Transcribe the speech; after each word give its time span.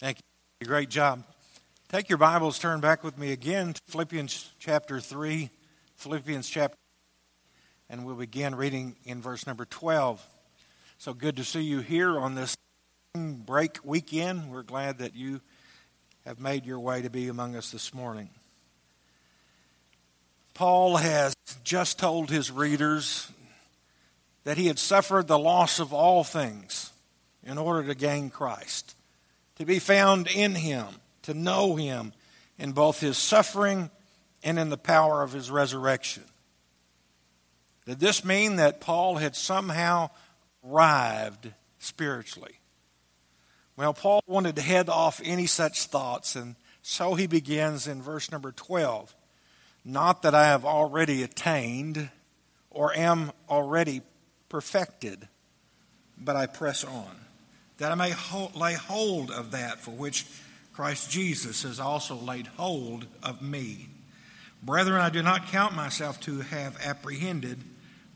Thank 0.00 0.16
you. 0.62 0.66
Great 0.66 0.88
job. 0.88 1.24
Take 1.90 2.08
your 2.08 2.16
Bibles, 2.16 2.58
turn 2.58 2.80
back 2.80 3.04
with 3.04 3.18
me 3.18 3.32
again 3.32 3.74
to 3.74 3.80
Philippians 3.88 4.50
chapter 4.58 4.98
3. 4.98 5.50
Philippians 5.96 6.48
chapter, 6.48 6.78
and 7.90 8.06
we'll 8.06 8.14
begin 8.14 8.54
reading 8.54 8.96
in 9.04 9.20
verse 9.20 9.46
number 9.46 9.66
12. 9.66 10.26
So 10.96 11.12
good 11.12 11.36
to 11.36 11.44
see 11.44 11.60
you 11.60 11.80
here 11.80 12.18
on 12.18 12.34
this 12.34 12.56
break 13.14 13.76
weekend. 13.84 14.50
We're 14.50 14.62
glad 14.62 15.00
that 15.00 15.14
you 15.14 15.42
have 16.24 16.40
made 16.40 16.64
your 16.64 16.80
way 16.80 17.02
to 17.02 17.10
be 17.10 17.28
among 17.28 17.54
us 17.54 17.70
this 17.70 17.92
morning. 17.92 18.30
Paul 20.54 20.96
has 20.96 21.34
just 21.62 21.98
told 21.98 22.30
his 22.30 22.50
readers 22.50 23.30
that 24.44 24.56
he 24.56 24.68
had 24.68 24.78
suffered 24.78 25.26
the 25.26 25.38
loss 25.38 25.78
of 25.78 25.92
all 25.92 26.24
things 26.24 26.90
in 27.44 27.58
order 27.58 27.86
to 27.86 27.94
gain 27.94 28.30
Christ 28.30 28.94
to 29.60 29.66
be 29.66 29.78
found 29.78 30.26
in 30.26 30.54
him, 30.54 30.86
to 31.20 31.34
know 31.34 31.76
him 31.76 32.14
in 32.58 32.72
both 32.72 32.98
his 32.98 33.18
suffering 33.18 33.90
and 34.42 34.58
in 34.58 34.70
the 34.70 34.78
power 34.78 35.22
of 35.22 35.32
his 35.32 35.50
resurrection. 35.50 36.22
Did 37.84 38.00
this 38.00 38.24
mean 38.24 38.56
that 38.56 38.80
Paul 38.80 39.16
had 39.16 39.36
somehow 39.36 40.08
arrived 40.66 41.52
spiritually? 41.78 42.54
Well, 43.76 43.92
Paul 43.92 44.22
wanted 44.26 44.56
to 44.56 44.62
head 44.62 44.88
off 44.88 45.20
any 45.22 45.44
such 45.44 45.84
thoughts, 45.84 46.36
and 46.36 46.56
so 46.80 47.14
he 47.14 47.26
begins 47.26 47.86
in 47.86 48.00
verse 48.00 48.32
number 48.32 48.52
12. 48.52 49.14
Not 49.84 50.22
that 50.22 50.34
I 50.34 50.46
have 50.46 50.64
already 50.64 51.22
attained 51.22 52.08
or 52.70 52.96
am 52.96 53.30
already 53.46 54.00
perfected, 54.48 55.28
but 56.16 56.34
I 56.34 56.46
press 56.46 56.82
on 56.82 57.26
that 57.80 57.90
I 57.90 57.94
may 57.94 58.14
lay 58.54 58.74
hold 58.74 59.30
of 59.30 59.52
that 59.52 59.80
for 59.80 59.90
which 59.90 60.26
Christ 60.74 61.10
Jesus 61.10 61.62
has 61.62 61.80
also 61.80 62.14
laid 62.14 62.46
hold 62.46 63.06
of 63.22 63.40
me. 63.40 63.88
Brethren, 64.62 65.00
I 65.00 65.08
do 65.08 65.22
not 65.22 65.46
count 65.46 65.74
myself 65.74 66.20
to 66.20 66.40
have 66.40 66.78
apprehended, 66.84 67.58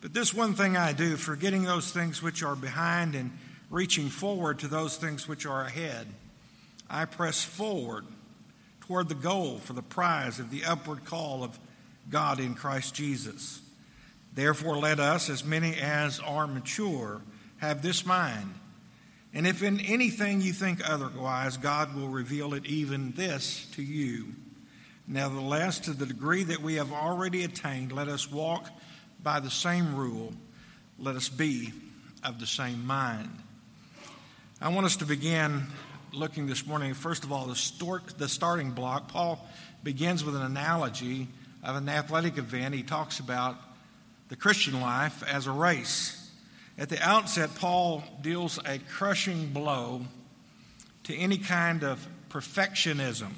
but 0.03 0.13
this 0.13 0.35
one 0.35 0.53
thing 0.53 0.77
I 0.77 0.93
do, 0.93 1.17
forgetting 1.17 1.63
those 1.63 1.91
things 1.91 2.23
which 2.23 2.43
are 2.43 2.55
behind 2.55 3.15
and 3.15 3.31
reaching 3.71 4.11
forward 4.11 4.59
to 4.59 4.69
those 4.69 4.99
things 4.99 5.27
which 5.27 5.47
are 5.47 5.63
ahead, 5.63 6.09
I 6.91 7.07
press 7.07 7.43
forward 7.43 8.05
toward 8.83 9.09
the 9.09 9.15
goal 9.15 9.57
for 9.57 9.73
the 9.73 9.81
prize 9.81 10.39
of 10.41 10.51
the 10.51 10.67
upward 10.67 11.07
call 11.07 11.43
of 11.43 11.59
God 12.11 12.39
in 12.39 12.55
Christ 12.55 12.95
Jesus. 12.95 13.63
Therefore, 14.35 14.77
let 14.77 15.01
us, 15.01 15.31
as 15.31 15.43
many 15.43 15.75
as 15.77 16.21
are 16.21 16.47
mature, 16.47 17.23
have 17.59 17.81
this 17.81 18.05
mind 18.05 18.53
and 19.35 19.47
if 19.47 19.63
in 19.63 19.81
anything 19.81 20.41
you 20.41 20.53
think 20.53 20.89
otherwise, 20.89 21.57
God 21.57 21.95
will 21.97 22.09
reveal 22.09 22.55
it 22.55 22.65
even 22.67 23.13
this 23.13 23.67
to 23.75 23.83
you. 23.83 24.29
Nevertheless, 25.09 25.81
to 25.81 25.93
the 25.93 26.07
degree 26.07 26.45
that 26.45 26.63
we 26.63 26.77
have 26.77 26.93
already 26.93 27.45
attained, 27.45 27.93
let 27.93 28.09
us 28.09 28.31
walk 28.31 28.71
by 29.23 29.41
the 29.41 29.51
same 29.51 29.97
rule. 29.97 30.33
Let 30.99 31.17
us 31.17 31.29
be 31.29 31.73
of 32.23 32.39
the 32.39 32.47
same 32.47 32.87
mind. 32.87 33.31
I 34.61 34.69
want 34.69 34.87
us 34.87 34.97
to 34.97 35.05
begin 35.05 35.67
looking 36.13 36.47
this 36.47 36.67
morning, 36.67 36.95
first 36.95 37.25
of 37.25 37.33
all, 37.33 37.47
the, 37.47 38.01
the 38.17 38.29
starting 38.29 38.71
block. 38.71 39.09
Paul 39.09 39.45
begins 39.83 40.25
with 40.25 40.37
an 40.37 40.43
analogy 40.43 41.27
of 41.63 41.77
an 41.77 41.89
athletic 41.89 42.39
event. 42.39 42.75
He 42.75 42.83
talks 42.83 43.19
about 43.19 43.57
the 44.29 44.37
Christian 44.37 44.81
life 44.81 45.23
as 45.25 45.47
a 45.47 45.53
race. 45.53 46.24
At 46.77 46.89
the 46.89 47.01
outset, 47.01 47.55
Paul 47.55 48.03
deals 48.21 48.59
a 48.65 48.79
crushing 48.79 49.49
blow 49.49 50.03
to 51.05 51.17
any 51.17 51.39
kind 51.39 51.85
of 51.85 52.07
perfectionism, 52.31 53.31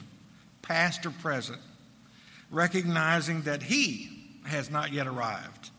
past 0.63 1.05
or 1.05 1.11
present, 1.11 1.61
recognizing 2.51 3.43
that 3.43 3.63
he 3.63 4.09
has 4.47 4.71
not 4.71 4.93
yet 4.93 5.07
arrived. 5.07 5.71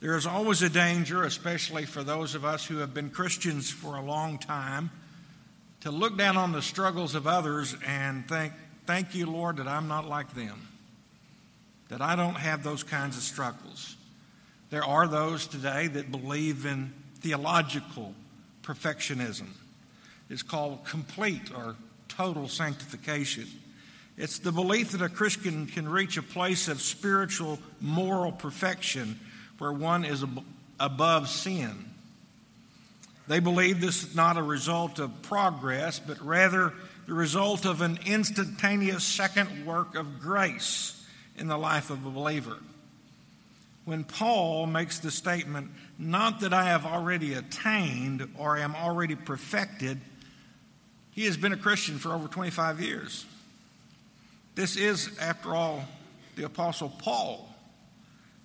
There 0.00 0.16
is 0.16 0.26
always 0.26 0.62
a 0.62 0.68
danger, 0.68 1.22
especially 1.22 1.84
for 1.84 2.02
those 2.02 2.34
of 2.34 2.44
us 2.44 2.66
who 2.66 2.78
have 2.78 2.92
been 2.92 3.10
Christians 3.10 3.70
for 3.70 3.96
a 3.96 4.02
long 4.02 4.38
time, 4.38 4.90
to 5.82 5.92
look 5.92 6.18
down 6.18 6.36
on 6.36 6.50
the 6.50 6.62
struggles 6.62 7.14
of 7.14 7.26
others 7.26 7.76
and 7.86 8.28
think, 8.28 8.52
Thank 8.84 9.14
you, 9.14 9.26
Lord, 9.26 9.58
that 9.58 9.68
I'm 9.68 9.86
not 9.86 10.08
like 10.08 10.34
them, 10.34 10.66
that 11.88 12.02
I 12.02 12.16
don't 12.16 12.34
have 12.34 12.64
those 12.64 12.82
kinds 12.82 13.16
of 13.16 13.22
struggles. 13.22 13.96
There 14.72 14.82
are 14.82 15.06
those 15.06 15.46
today 15.46 15.88
that 15.88 16.10
believe 16.10 16.64
in 16.64 16.94
theological 17.20 18.14
perfectionism. 18.62 19.48
It's 20.30 20.42
called 20.42 20.86
complete 20.86 21.54
or 21.54 21.76
total 22.08 22.48
sanctification. 22.48 23.44
It's 24.16 24.38
the 24.38 24.50
belief 24.50 24.92
that 24.92 25.02
a 25.02 25.10
Christian 25.10 25.66
can 25.66 25.86
reach 25.86 26.16
a 26.16 26.22
place 26.22 26.68
of 26.68 26.80
spiritual, 26.80 27.58
moral 27.82 28.32
perfection 28.32 29.20
where 29.58 29.74
one 29.74 30.06
is 30.06 30.24
above 30.80 31.28
sin. 31.28 31.90
They 33.28 33.40
believe 33.40 33.78
this 33.78 34.02
is 34.02 34.16
not 34.16 34.38
a 34.38 34.42
result 34.42 34.98
of 34.98 35.20
progress, 35.20 36.00
but 36.00 36.18
rather 36.24 36.72
the 37.06 37.12
result 37.12 37.66
of 37.66 37.82
an 37.82 37.98
instantaneous 38.06 39.04
second 39.04 39.66
work 39.66 39.96
of 39.96 40.18
grace 40.18 40.98
in 41.36 41.48
the 41.48 41.58
life 41.58 41.90
of 41.90 42.06
a 42.06 42.10
believer 42.10 42.56
when 43.84 44.04
Paul 44.04 44.66
makes 44.66 45.00
the 45.00 45.10
statement, 45.10 45.70
not 45.98 46.40
that 46.40 46.52
I 46.52 46.64
have 46.64 46.86
already 46.86 47.34
attained 47.34 48.28
or 48.38 48.56
am 48.56 48.76
already 48.76 49.16
perfected, 49.16 50.00
he 51.10 51.24
has 51.24 51.36
been 51.36 51.52
a 51.52 51.56
Christian 51.56 51.98
for 51.98 52.12
over 52.12 52.28
25 52.28 52.80
years. 52.80 53.26
This 54.54 54.76
is, 54.76 55.18
after 55.18 55.54
all, 55.54 55.84
the 56.36 56.44
Apostle 56.44 56.90
Paul. 56.90 57.48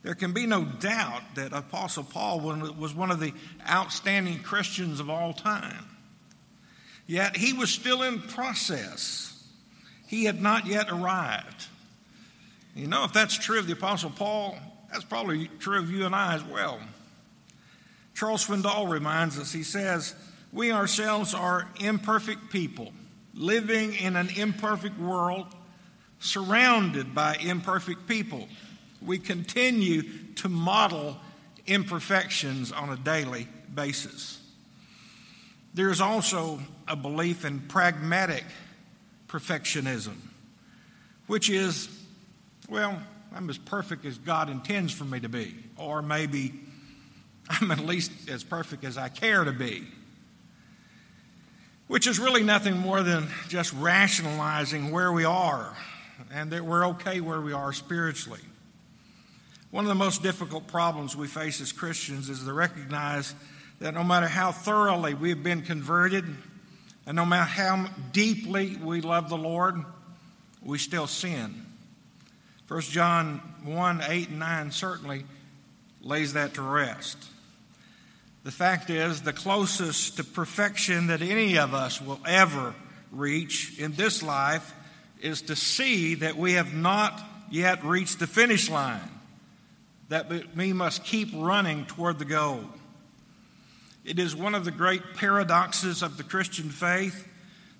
There 0.03 0.15
can 0.15 0.33
be 0.33 0.45
no 0.45 0.63
doubt 0.63 1.21
that 1.35 1.53
Apostle 1.53 2.03
Paul 2.03 2.39
was 2.39 2.95
one 2.95 3.11
of 3.11 3.19
the 3.19 3.33
outstanding 3.69 4.39
Christians 4.39 4.99
of 4.99 5.09
all 5.09 5.33
time. 5.33 5.85
Yet 7.05 7.37
he 7.37 7.53
was 7.53 7.69
still 7.69 8.03
in 8.03 8.21
process. 8.21 9.33
He 10.07 10.25
had 10.25 10.41
not 10.41 10.65
yet 10.65 10.87
arrived. 10.89 11.67
You 12.75 12.87
know, 12.87 13.03
if 13.03 13.13
that's 13.13 13.37
true 13.37 13.59
of 13.59 13.67
the 13.67 13.73
Apostle 13.73 14.09
Paul, 14.09 14.57
that's 14.91 15.03
probably 15.03 15.49
true 15.59 15.79
of 15.79 15.91
you 15.91 16.05
and 16.05 16.15
I 16.15 16.35
as 16.35 16.43
well. 16.43 16.79
Charles 18.15 18.47
Swindoll 18.47 18.89
reminds 18.89 19.37
us, 19.37 19.51
he 19.51 19.63
says, 19.63 20.15
We 20.51 20.71
ourselves 20.71 21.33
are 21.33 21.67
imperfect 21.79 22.49
people 22.51 22.91
living 23.37 23.93
in 23.93 24.15
an 24.15 24.29
imperfect 24.35 24.99
world, 24.99 25.45
surrounded 26.19 27.13
by 27.13 27.35
imperfect 27.35 28.07
people. 28.07 28.47
We 29.05 29.19
continue 29.19 30.01
to 30.35 30.49
model 30.49 31.17
imperfections 31.67 32.71
on 32.71 32.89
a 32.89 32.97
daily 32.97 33.47
basis. 33.73 34.41
There 35.73 35.91
is 35.91 36.01
also 36.01 36.59
a 36.87 36.95
belief 36.95 37.45
in 37.45 37.59
pragmatic 37.59 38.43
perfectionism, 39.27 40.15
which 41.27 41.49
is, 41.49 41.87
well, 42.67 42.99
I'm 43.37 43.51
as 43.51 43.59
perfect 43.59 44.03
as 44.03 44.17
God 44.17 44.49
intends 44.49 44.91
for 44.91 45.05
me 45.05 45.19
to 45.19 45.29
be, 45.29 45.53
or 45.77 46.01
maybe 46.01 46.53
I'm 47.47 47.69
at 47.69 47.77
least 47.77 48.11
as 48.27 48.43
perfect 48.43 48.83
as 48.83 48.97
I 48.97 49.09
care 49.09 49.43
to 49.43 49.51
be. 49.51 49.83
Which 51.85 52.07
is 52.07 52.17
really 52.17 52.41
nothing 52.41 52.75
more 52.75 53.03
than 53.03 53.27
just 53.47 53.73
rationalizing 53.73 54.89
where 54.89 55.11
we 55.11 55.23
are 55.23 55.71
and 56.33 56.49
that 56.49 56.65
we're 56.65 56.87
okay 56.87 57.21
where 57.21 57.39
we 57.39 57.53
are 57.53 57.71
spiritually. 57.73 58.41
One 59.69 59.85
of 59.85 59.89
the 59.89 59.95
most 59.95 60.23
difficult 60.23 60.65
problems 60.65 61.15
we 61.15 61.27
face 61.27 61.61
as 61.61 61.71
Christians 61.71 62.29
is 62.29 62.43
to 62.43 62.53
recognize 62.53 63.35
that 63.81 63.93
no 63.93 64.03
matter 64.03 64.27
how 64.27 64.51
thoroughly 64.51 65.13
we've 65.13 65.43
been 65.43 65.61
converted 65.61 66.25
and 67.05 67.15
no 67.15 67.23
matter 67.23 67.45
how 67.45 67.85
deeply 68.11 68.77
we 68.77 69.01
love 69.01 69.29
the 69.29 69.37
Lord, 69.37 69.75
we 70.63 70.79
still 70.79 71.05
sin. 71.05 71.66
1 72.67 72.81
John 72.81 73.41
1 73.63 74.01
8 74.07 74.29
and 74.29 74.39
9 74.39 74.71
certainly 74.71 75.23
lays 76.01 76.33
that 76.33 76.55
to 76.55 76.61
rest. 76.61 77.17
The 78.43 78.51
fact 78.51 78.89
is, 78.89 79.21
the 79.21 79.33
closest 79.33 80.17
to 80.17 80.23
perfection 80.23 81.07
that 81.07 81.21
any 81.21 81.57
of 81.57 81.73
us 81.73 82.01
will 82.01 82.19
ever 82.25 82.73
reach 83.11 83.77
in 83.79 83.93
this 83.93 84.21
life 84.21 84.73
is 85.21 85.43
to 85.43 85.55
see 85.55 86.15
that 86.15 86.37
we 86.37 86.53
have 86.53 86.73
not 86.73 87.21
yet 87.49 87.83
reached 87.83 88.19
the 88.19 88.27
finish 88.27 88.69
line, 88.69 89.11
that 90.09 90.31
we 90.55 90.73
must 90.73 91.03
keep 91.03 91.29
running 91.33 91.85
toward 91.85 92.19
the 92.19 92.25
goal. 92.25 92.61
It 94.05 94.19
is 94.19 94.35
one 94.35 94.55
of 94.55 94.63
the 94.63 94.71
great 94.71 95.15
paradoxes 95.15 96.01
of 96.01 96.17
the 96.17 96.23
Christian 96.23 96.69
faith 96.69 97.27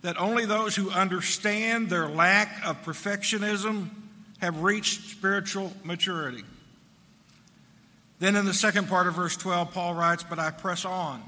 that 0.01 0.17
only 0.17 0.45
those 0.45 0.75
who 0.75 0.91
understand 0.91 1.89
their 1.89 2.07
lack 2.07 2.65
of 2.65 2.83
perfectionism 2.83 3.89
have 4.39 4.61
reached 4.61 5.09
spiritual 5.09 5.73
maturity. 5.83 6.43
Then 8.19 8.35
in 8.35 8.45
the 8.45 8.53
second 8.53 8.87
part 8.89 9.07
of 9.07 9.15
verse 9.15 9.37
12, 9.37 9.73
Paul 9.73 9.93
writes, 9.93 10.23
But 10.23 10.39
I 10.39 10.51
press 10.51 10.85
on. 10.85 11.23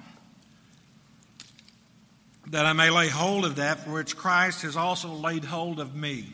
that 2.48 2.66
I 2.66 2.74
may 2.74 2.90
lay 2.90 3.10
hold 3.10 3.46
of 3.46 3.58
that 3.58 3.82
for 3.82 3.92
which 3.92 4.18
Christ 4.18 4.64
has 4.64 4.76
also 4.76 5.10
laid 5.10 5.46
hold 5.46 5.80
of 5.80 5.96
me. 5.96 6.34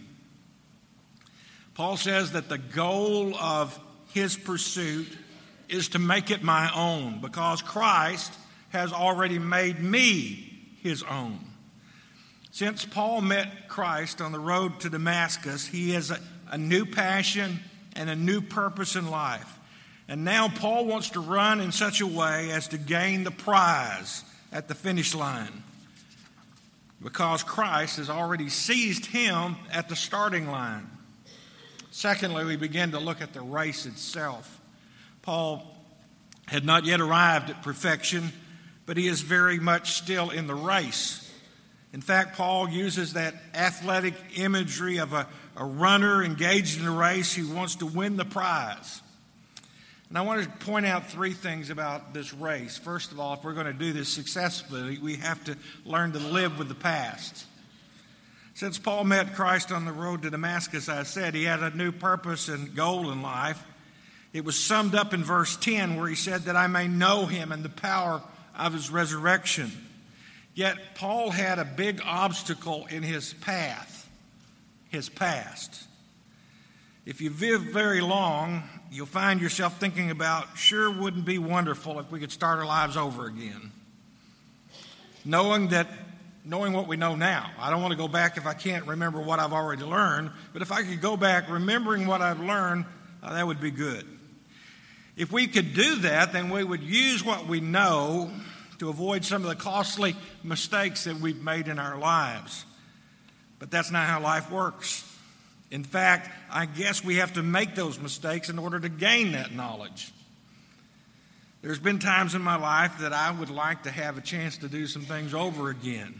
Paul 1.73 1.97
says 1.97 2.31
that 2.31 2.47
the 2.47 2.57
goal 2.57 3.35
of 3.35 3.77
his 4.13 4.37
pursuit 4.37 5.07
is 5.67 5.89
to 5.89 5.99
make 5.99 6.31
it 6.31 6.41
my 6.41 6.71
own 6.73 7.19
because 7.19 7.61
Christ 7.61 8.33
has 8.69 8.93
already 8.93 9.39
made 9.39 9.81
me 9.81 10.77
his 10.81 11.03
own. 11.03 11.39
Since 12.51 12.85
Paul 12.85 13.19
met 13.19 13.67
Christ 13.67 14.21
on 14.21 14.31
the 14.31 14.39
road 14.39 14.79
to 14.81 14.89
Damascus, 14.89 15.67
he 15.67 15.91
has 15.91 16.17
a, 16.49 16.57
new 16.57 16.85
passion 16.85 17.59
and 17.95 18.09
a 18.09 18.15
new 18.15 18.41
purpose 18.41 18.95
in 18.95 19.09
life. 19.09 19.59
And 20.07 20.23
now 20.23 20.49
Paul 20.49 20.85
wants 20.85 21.11
to 21.11 21.19
run 21.19 21.59
in 21.59 21.71
such 21.71 22.01
a 22.01 22.07
way 22.07 22.51
as 22.51 22.67
to 22.69 22.77
gain 22.77 23.23
the 23.23 23.31
prize 23.31 24.23
at 24.51 24.67
the 24.67 24.75
finish 24.75 25.15
line 25.15 25.63
because 27.01 27.43
Christ 27.43 27.97
has 27.97 28.09
already 28.09 28.49
seized 28.49 29.05
him 29.05 29.55
at 29.71 29.89
the 29.89 29.95
starting 29.95 30.47
line. 30.47 30.89
Secondly, 31.91 32.45
we 32.45 32.55
begin 32.55 32.91
to 32.91 32.99
look 32.99 33.21
at 33.21 33.33
the 33.33 33.41
race 33.41 33.85
itself. 33.85 34.59
Paul 35.21 35.63
had 36.47 36.65
not 36.65 36.85
yet 36.85 37.01
arrived 37.01 37.49
at 37.49 37.63
perfection, 37.63 38.31
but 38.85 38.97
he 38.97 39.07
is 39.07 39.21
very 39.21 39.59
much 39.59 39.93
still 39.93 40.29
in 40.29 40.47
the 40.47 40.55
race. 40.55 41.21
In 41.93 42.01
fact, 42.01 42.35
Paul 42.35 42.69
uses 42.69 43.13
that 43.13 43.35
athletic 43.53 44.15
imagery 44.35 44.97
of 44.97 45.13
a, 45.13 45.27
a 45.55 45.65
runner 45.65 46.23
engaged 46.23 46.79
in 46.79 46.87
a 46.87 46.91
race 46.91 47.33
who 47.33 47.53
wants 47.53 47.75
to 47.75 47.85
win 47.85 48.17
the 48.17 48.25
prize. 48.25 49.01
And 50.09 50.17
I 50.17 50.21
want 50.21 50.43
to 50.43 50.65
point 50.65 50.85
out 50.85 51.07
three 51.07 51.33
things 51.33 51.69
about 51.69 52.13
this 52.13 52.33
race. 52.33 52.77
First 52.77 53.11
of 53.11 53.19
all, 53.19 53.33
if 53.33 53.43
we're 53.43 53.53
going 53.53 53.65
to 53.65 53.73
do 53.73 53.91
this 53.91 54.09
successfully, 54.09 54.99
we 54.99 55.15
have 55.17 55.43
to 55.45 55.57
learn 55.83 56.11
to 56.11 56.19
live 56.19 56.59
with 56.59 56.69
the 56.69 56.75
past. 56.75 57.45
Since 58.53 58.77
Paul 58.77 59.03
met 59.03 59.35
Christ 59.35 59.71
on 59.71 59.83
the 59.83 59.91
road 59.91 60.21
to 60.21 60.29
Damascus, 60.29 60.87
I 60.87 61.03
said 61.03 61.33
he 61.33 61.43
had 61.43 61.61
a 61.61 61.75
new 61.75 61.91
purpose 61.91 62.47
and 62.47 62.73
goal 62.73 63.11
in 63.11 63.21
life. 63.21 63.61
It 64.31 64.45
was 64.45 64.57
summed 64.57 64.95
up 64.95 65.13
in 65.13 65.23
verse 65.23 65.57
10, 65.57 65.97
where 65.97 66.07
he 66.07 66.15
said, 66.15 66.43
That 66.43 66.55
I 66.55 66.67
may 66.67 66.87
know 66.87 67.25
him 67.25 67.51
and 67.51 67.63
the 67.63 67.69
power 67.69 68.21
of 68.57 68.73
his 68.73 68.89
resurrection. 68.89 69.71
Yet 70.53 70.95
Paul 70.95 71.31
had 71.31 71.59
a 71.59 71.65
big 71.65 72.01
obstacle 72.05 72.85
in 72.89 73.03
his 73.03 73.33
path, 73.33 74.04
his 74.89 75.09
past. 75.09 75.83
If 77.05 77.21
you 77.21 77.29
live 77.29 77.61
very 77.61 78.01
long, 78.01 78.63
you'll 78.91 79.05
find 79.05 79.39
yourself 79.39 79.79
thinking 79.79 80.09
about, 80.09 80.57
sure 80.57 80.91
wouldn't 80.91 81.25
be 81.25 81.37
wonderful 81.37 81.99
if 81.99 82.11
we 82.11 82.19
could 82.19 82.31
start 82.31 82.59
our 82.59 82.65
lives 82.65 82.97
over 82.97 83.27
again. 83.27 83.71
Knowing 85.23 85.69
that 85.69 85.87
knowing 86.45 86.73
what 86.73 86.87
we 86.87 86.95
know 86.95 87.15
now. 87.15 87.49
I 87.59 87.71
don't 87.71 87.81
want 87.81 87.91
to 87.91 87.97
go 87.97 88.07
back 88.07 88.37
if 88.37 88.45
I 88.45 88.53
can't 88.53 88.85
remember 88.85 89.19
what 89.19 89.39
I've 89.39 89.51
already 89.51 89.83
learned, 89.83 90.29
but 90.53 90.61
if 90.61 90.71
I 90.71 90.83
could 90.83 91.01
go 91.01 91.17
back 91.17 91.49
remembering 91.49 92.05
what 92.05 92.21
I've 92.21 92.39
learned, 92.39 92.85
uh, 93.23 93.33
that 93.33 93.45
would 93.45 93.59
be 93.59 93.71
good. 93.71 94.05
If 95.17 95.31
we 95.31 95.47
could 95.47 95.73
do 95.73 95.95
that, 96.01 96.33
then 96.33 96.49
we 96.49 96.63
would 96.63 96.83
use 96.83 97.25
what 97.25 97.47
we 97.47 97.61
know 97.61 98.29
to 98.79 98.89
avoid 98.89 99.25
some 99.25 99.41
of 99.41 99.49
the 99.49 99.55
costly 99.55 100.15
mistakes 100.43 101.05
that 101.05 101.15
we've 101.15 101.41
made 101.41 101.67
in 101.67 101.79
our 101.79 101.97
lives. 101.97 102.65
But 103.59 103.71
that's 103.71 103.91
not 103.91 104.07
how 104.07 104.19
life 104.19 104.51
works. 104.51 105.03
In 105.71 105.83
fact, 105.83 106.29
I 106.51 106.65
guess 106.65 107.03
we 107.03 107.15
have 107.15 107.33
to 107.33 107.43
make 107.43 107.75
those 107.75 107.99
mistakes 107.99 108.49
in 108.49 108.59
order 108.59 108.79
to 108.79 108.89
gain 108.89 109.31
that 109.33 109.53
knowledge. 109.53 110.11
There's 111.61 111.79
been 111.79 111.99
times 111.99 112.35
in 112.35 112.41
my 112.41 112.57
life 112.57 112.99
that 112.99 113.11
I 113.11 113.31
would 113.31 113.49
like 113.49 113.83
to 113.83 113.91
have 113.91 114.17
a 114.17 114.21
chance 114.21 114.57
to 114.59 114.67
do 114.67 114.85
some 114.85 115.01
things 115.01 115.33
over 115.33 115.69
again. 115.69 116.19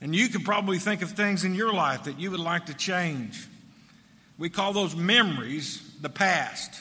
And 0.00 0.16
you 0.16 0.28
could 0.28 0.44
probably 0.44 0.78
think 0.78 1.02
of 1.02 1.12
things 1.12 1.44
in 1.44 1.54
your 1.54 1.72
life 1.72 2.04
that 2.04 2.18
you 2.18 2.32
would 2.32 2.40
like 2.40 2.66
to 2.66 2.74
change. 2.74 3.46
We 4.38 4.50
call 4.50 4.72
those 4.72 4.96
memories 4.96 5.80
the 6.00 6.08
past. 6.08 6.74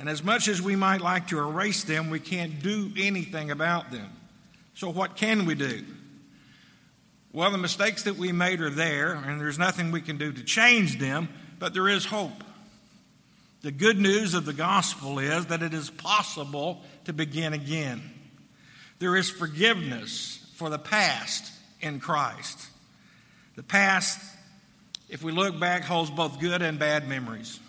And 0.00 0.08
as 0.08 0.24
much 0.24 0.48
as 0.48 0.60
we 0.60 0.74
might 0.74 1.00
like 1.00 1.28
to 1.28 1.38
erase 1.38 1.84
them, 1.84 2.10
we 2.10 2.18
can't 2.18 2.60
do 2.60 2.90
anything 2.98 3.52
about 3.52 3.92
them. 3.92 4.10
So, 4.74 4.90
what 4.90 5.14
can 5.14 5.46
we 5.46 5.54
do? 5.54 5.84
Well, 7.32 7.50
the 7.52 7.58
mistakes 7.58 8.02
that 8.04 8.16
we 8.16 8.32
made 8.32 8.60
are 8.60 8.70
there, 8.70 9.14
and 9.14 9.40
there's 9.40 9.58
nothing 9.58 9.92
we 9.92 10.00
can 10.00 10.18
do 10.18 10.32
to 10.32 10.42
change 10.42 10.98
them, 10.98 11.28
but 11.60 11.74
there 11.74 11.88
is 11.88 12.04
hope. 12.04 12.42
The 13.62 13.70
good 13.70 13.98
news 13.98 14.34
of 14.34 14.46
the 14.46 14.52
gospel 14.52 15.18
is 15.18 15.46
that 15.46 15.62
it 15.62 15.72
is 15.72 15.90
possible 15.90 16.82
to 17.04 17.12
begin 17.12 17.52
again. 17.52 18.02
There 18.98 19.16
is 19.16 19.30
forgiveness 19.30 20.44
for 20.54 20.70
the 20.70 20.78
past 20.78 21.52
in 21.80 22.00
Christ. 22.00 22.66
The 23.56 23.62
past, 23.62 24.18
if 25.08 25.22
we 25.22 25.30
look 25.30 25.60
back, 25.60 25.84
holds 25.84 26.10
both 26.10 26.40
good 26.40 26.62
and 26.62 26.78
bad 26.78 27.08
memories. 27.08 27.60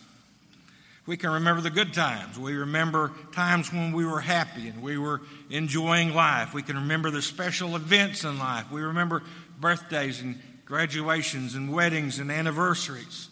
We 1.05 1.17
can 1.17 1.31
remember 1.31 1.61
the 1.61 1.71
good 1.71 1.93
times. 1.93 2.37
We 2.37 2.53
remember 2.53 3.11
times 3.33 3.73
when 3.73 3.91
we 3.91 4.05
were 4.05 4.21
happy 4.21 4.67
and 4.69 4.83
we 4.83 4.97
were 4.97 5.21
enjoying 5.49 6.13
life. 6.13 6.53
We 6.53 6.61
can 6.61 6.75
remember 6.75 7.09
the 7.09 7.21
special 7.21 7.75
events 7.75 8.23
in 8.23 8.37
life. 8.37 8.71
We 8.71 8.81
remember 8.81 9.23
birthdays 9.61 10.21
and 10.21 10.39
graduations 10.65 11.55
and 11.55 11.71
weddings 11.71 12.19
and 12.19 12.31
anniversaries. 12.31 13.29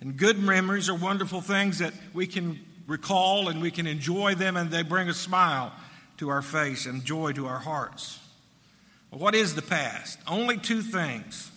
And 0.00 0.16
good 0.16 0.38
memories 0.38 0.88
are 0.88 0.94
wonderful 0.94 1.40
things 1.40 1.78
that 1.78 1.92
we 2.12 2.26
can 2.26 2.58
recall 2.86 3.48
and 3.48 3.62
we 3.62 3.70
can 3.70 3.86
enjoy 3.86 4.34
them, 4.34 4.56
and 4.56 4.70
they 4.70 4.82
bring 4.82 5.08
a 5.08 5.14
smile 5.14 5.72
to 6.16 6.28
our 6.28 6.42
face 6.42 6.86
and 6.86 7.04
joy 7.04 7.32
to 7.32 7.46
our 7.46 7.58
hearts. 7.58 8.18
What 9.10 9.34
is 9.34 9.54
the 9.54 9.62
past? 9.62 10.18
Only 10.26 10.58
two 10.58 10.82
things 10.82 11.50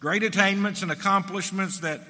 great 0.00 0.24
attainments 0.24 0.82
and 0.82 0.90
accomplishments 0.90 1.78
that 1.80 2.00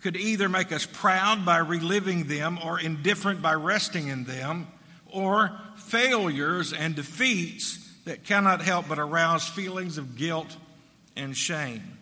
could 0.00 0.16
either 0.16 0.48
make 0.48 0.72
us 0.72 0.86
proud 0.86 1.44
by 1.44 1.58
reliving 1.58 2.26
them 2.26 2.58
or 2.64 2.80
indifferent 2.80 3.42
by 3.42 3.52
resting 3.52 4.08
in 4.08 4.24
them, 4.24 4.66
or 5.10 5.58
failures 5.76 6.72
and 6.72 6.94
defeats 6.94 7.78
that 8.04 8.24
cannot 8.24 8.62
help 8.62 8.88
but 8.88 8.98
arouse 8.98 9.48
feelings 9.48 9.98
of 9.98 10.16
guilt 10.16 10.56
and 11.18 11.36
shame. 11.36 11.98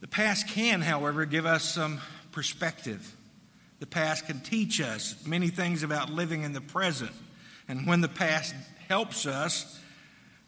The 0.00 0.08
past 0.08 0.48
can, 0.48 0.80
however, 0.80 1.24
give 1.24 1.46
us 1.46 1.64
some 1.64 1.98
perspective. 2.30 3.14
The 3.80 3.86
past 3.86 4.26
can 4.26 4.40
teach 4.40 4.80
us 4.80 5.16
many 5.26 5.48
things 5.48 5.82
about 5.82 6.10
living 6.10 6.42
in 6.42 6.52
the 6.52 6.60
present. 6.60 7.12
And 7.66 7.86
when 7.86 8.00
the 8.00 8.08
past 8.08 8.54
helps 8.88 9.26
us, 9.26 9.80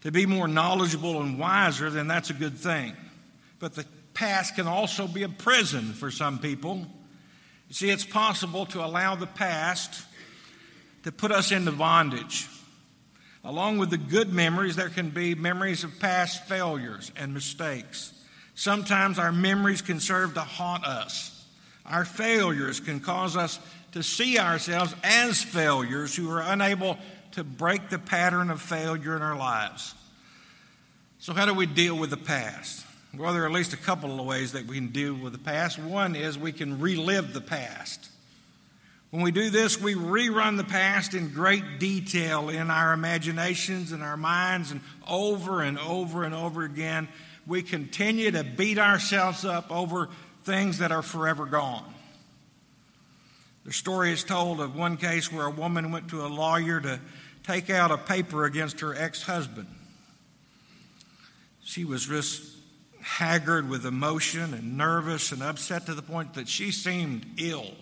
to 0.07 0.13
be 0.13 0.25
more 0.25 0.47
knowledgeable 0.47 1.21
and 1.21 1.37
wiser, 1.37 1.91
then 1.91 2.07
that's 2.07 2.31
a 2.31 2.35
good 2.35 2.57
thing. 2.57 2.93
But 3.59 3.75
the 3.75 3.85
past 4.15 4.55
can 4.55 4.69
also 4.69 5.09
be 5.09 5.25
a 5.25 5.29
prison 5.29 5.93
for 5.95 6.13
some 6.13 6.39
people. 6.39 6.87
You 7.69 7.75
see, 7.75 7.91
it's 7.91 8.05
possible 8.05 8.67
to 8.67 8.85
allow 8.85 9.17
the 9.17 9.27
past 9.27 10.05
to 11.03 11.11
put 11.11 11.33
us 11.33 11.51
into 11.51 11.73
bondage. 11.73 12.47
Along 13.45 13.79
with 13.79 13.91
the 13.91 13.99
good 13.99 14.33
memories, 14.33 14.77
there 14.77 14.89
can 14.89 15.11
be 15.11 15.35
memories 15.35 15.85
of 15.85 15.99
past 16.01 16.45
failures 16.45 17.13
and 17.17 17.33
mistakes. 17.33 18.13
Sometimes 18.55 19.19
our 19.19 19.33
memories 19.33 19.83
can 19.83 20.01
serve 20.01 20.35
to 20.35 20.41
haunt 20.41 20.85
us. 20.85 21.47
Our 21.85 22.05
failures 22.05 22.81
can 22.81 23.01
cause 23.01 23.37
us 23.37 23.61
to 23.93 24.03
see 24.03 24.39
ourselves 24.39 24.95
as 25.05 25.43
failures 25.43 26.17
who 26.17 26.31
are 26.31 26.43
unable 26.43 26.99
to 27.33 27.45
break 27.45 27.91
the 27.91 27.99
pattern 27.99 28.51
of 28.51 28.61
failure 28.61 29.15
in 29.15 29.23
our 29.23 29.37
lives. 29.37 29.95
So, 31.19 31.33
how 31.33 31.47
do 31.47 31.55
we 31.55 31.67
deal 31.67 31.97
with 31.97 32.11
the 32.11 32.17
past? 32.17 32.85
Well, 33.17 33.33
there 33.33 33.43
are 33.45 33.47
at 33.47 33.53
least 33.53 33.73
a 33.73 33.79
couple 33.79 34.19
of 34.21 34.27
ways 34.27 34.53
that 34.53 34.67
we 34.67 34.77
can 34.77 34.89
deal 34.89 35.15
with 35.15 35.33
the 35.33 35.39
past. 35.39 35.79
One 35.79 36.15
is 36.15 36.39
we 36.39 36.53
can 36.53 36.81
relive 36.81 37.33
the 37.33 37.41
past. 37.41 38.11
When 39.11 39.23
we 39.23 39.31
do 39.31 39.51
this, 39.51 39.81
we 39.81 39.95
rerun 39.95 40.57
the 40.57 40.65
past 40.65 41.15
in 41.15 41.33
great 41.33 41.79
detail 41.79 42.49
in 42.49 42.71
our 42.71 42.93
imaginations 42.93 43.93
and 43.93 44.03
our 44.03 44.17
minds, 44.17 44.73
and 44.73 44.81
over 45.09 45.63
and 45.63 45.79
over 45.79 46.25
and 46.25 46.35
over 46.35 46.65
again, 46.65 47.09
we 47.47 47.63
continue 47.63 48.31
to 48.33 48.43
beat 48.43 48.79
ourselves 48.79 49.45
up 49.45 49.71
over 49.71 50.09
things 50.43 50.79
that 50.79 50.91
are 50.91 51.03
forever 51.03 51.47
gone. 51.47 51.95
The 53.65 53.73
story 53.73 54.13
is 54.13 54.25
told 54.25 54.61
of 54.61 54.77
one 54.77 54.97
case 54.97 55.33
where 55.33 55.47
a 55.47 55.51
woman 55.51 55.91
went 55.91 56.09
to 56.11 56.25
a 56.25 56.29
lawyer 56.29 56.81
to 56.81 57.01
take 57.43 57.71
out 57.71 57.91
a 57.91 57.99
paper 57.99 58.45
against 58.45 58.81
her 58.81 58.95
ex 58.95 59.23
husband. 59.23 59.69
She 61.65 61.85
was 61.85 62.07
just 62.07 62.45
haggard 63.01 63.69
with 63.69 63.85
emotion 63.85 64.55
and 64.55 64.77
nervous 64.77 65.33
and 65.33 65.43
upset 65.43 65.87
to 65.87 65.95
the 65.95 66.03
point 66.03 66.35
that 66.35 66.49
she 66.49 66.71
seemed 66.71 67.27
ill. 67.39 67.73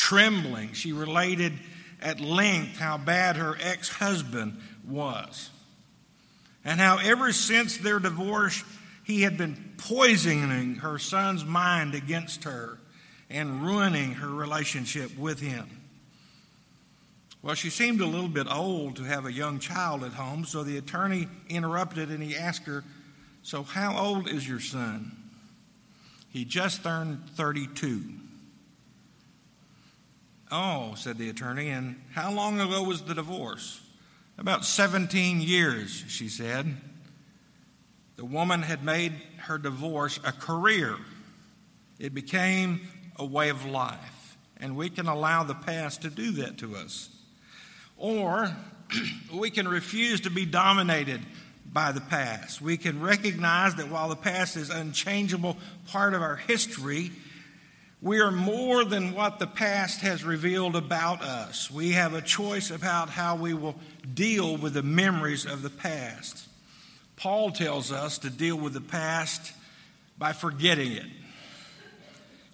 Trembling, 0.00 0.72
she 0.72 0.92
related 0.92 1.52
at 2.00 2.20
length 2.20 2.78
how 2.78 2.96
bad 2.96 3.36
her 3.36 3.54
ex 3.60 3.90
husband 3.90 4.58
was 4.88 5.50
and 6.64 6.80
how 6.80 6.96
ever 6.98 7.32
since 7.32 7.76
their 7.76 7.98
divorce, 7.98 8.64
he 9.04 9.22
had 9.22 9.36
been 9.36 9.74
poisoning 9.76 10.76
her 10.76 10.98
son's 10.98 11.44
mind 11.44 11.94
against 11.94 12.44
her 12.44 12.78
and 13.28 13.62
ruining 13.62 14.14
her 14.14 14.28
relationship 14.28 15.16
with 15.18 15.38
him. 15.40 15.68
Well, 17.42 17.54
she 17.54 17.68
seemed 17.68 18.00
a 18.00 18.06
little 18.06 18.28
bit 18.28 18.46
old 18.50 18.96
to 18.96 19.02
have 19.02 19.26
a 19.26 19.32
young 19.32 19.58
child 19.58 20.02
at 20.02 20.12
home, 20.12 20.46
so 20.46 20.62
the 20.62 20.78
attorney 20.78 21.28
interrupted 21.48 22.08
and 22.10 22.22
he 22.22 22.36
asked 22.36 22.64
her, 22.64 22.84
So, 23.42 23.62
how 23.62 23.98
old 23.98 24.28
is 24.28 24.48
your 24.48 24.60
son? 24.60 25.12
He 26.32 26.46
just 26.46 26.82
turned 26.82 27.28
32. 27.36 28.02
Oh, 30.52 30.94
said 30.96 31.16
the 31.16 31.28
attorney, 31.28 31.68
and 31.68 32.00
how 32.12 32.32
long 32.32 32.60
ago 32.60 32.82
was 32.82 33.02
the 33.02 33.14
divorce? 33.14 33.80
About 34.36 34.64
17 34.64 35.40
years, 35.40 36.04
she 36.08 36.28
said. 36.28 36.74
The 38.16 38.24
woman 38.24 38.62
had 38.62 38.84
made 38.84 39.12
her 39.38 39.58
divorce 39.58 40.18
a 40.24 40.32
career, 40.32 40.96
it 41.98 42.14
became 42.14 42.80
a 43.16 43.24
way 43.24 43.50
of 43.50 43.64
life. 43.66 44.36
And 44.56 44.76
we 44.76 44.90
can 44.90 45.06
allow 45.06 45.42
the 45.42 45.54
past 45.54 46.02
to 46.02 46.10
do 46.10 46.32
that 46.32 46.58
to 46.58 46.76
us. 46.76 47.08
Or 47.96 48.54
we 49.34 49.50
can 49.50 49.68
refuse 49.68 50.22
to 50.22 50.30
be 50.30 50.44
dominated 50.44 51.20
by 51.72 51.92
the 51.92 52.00
past. 52.00 52.60
We 52.60 52.76
can 52.76 53.00
recognize 53.00 53.76
that 53.76 53.88
while 53.90 54.08
the 54.08 54.16
past 54.16 54.56
is 54.56 54.70
an 54.70 54.78
unchangeable 54.78 55.56
part 55.86 56.14
of 56.14 56.22
our 56.22 56.36
history, 56.36 57.12
we 58.02 58.20
are 58.20 58.30
more 58.30 58.84
than 58.84 59.14
what 59.14 59.38
the 59.38 59.46
past 59.46 60.00
has 60.00 60.24
revealed 60.24 60.74
about 60.74 61.20
us. 61.22 61.70
We 61.70 61.92
have 61.92 62.14
a 62.14 62.22
choice 62.22 62.70
about 62.70 63.10
how 63.10 63.36
we 63.36 63.52
will 63.52 63.76
deal 64.14 64.56
with 64.56 64.74
the 64.74 64.82
memories 64.82 65.44
of 65.44 65.62
the 65.62 65.70
past. 65.70 66.46
Paul 67.16 67.50
tells 67.50 67.92
us 67.92 68.16
to 68.18 68.30
deal 68.30 68.56
with 68.56 68.72
the 68.72 68.80
past 68.80 69.52
by 70.16 70.32
forgetting 70.32 70.92
it. 70.92 71.06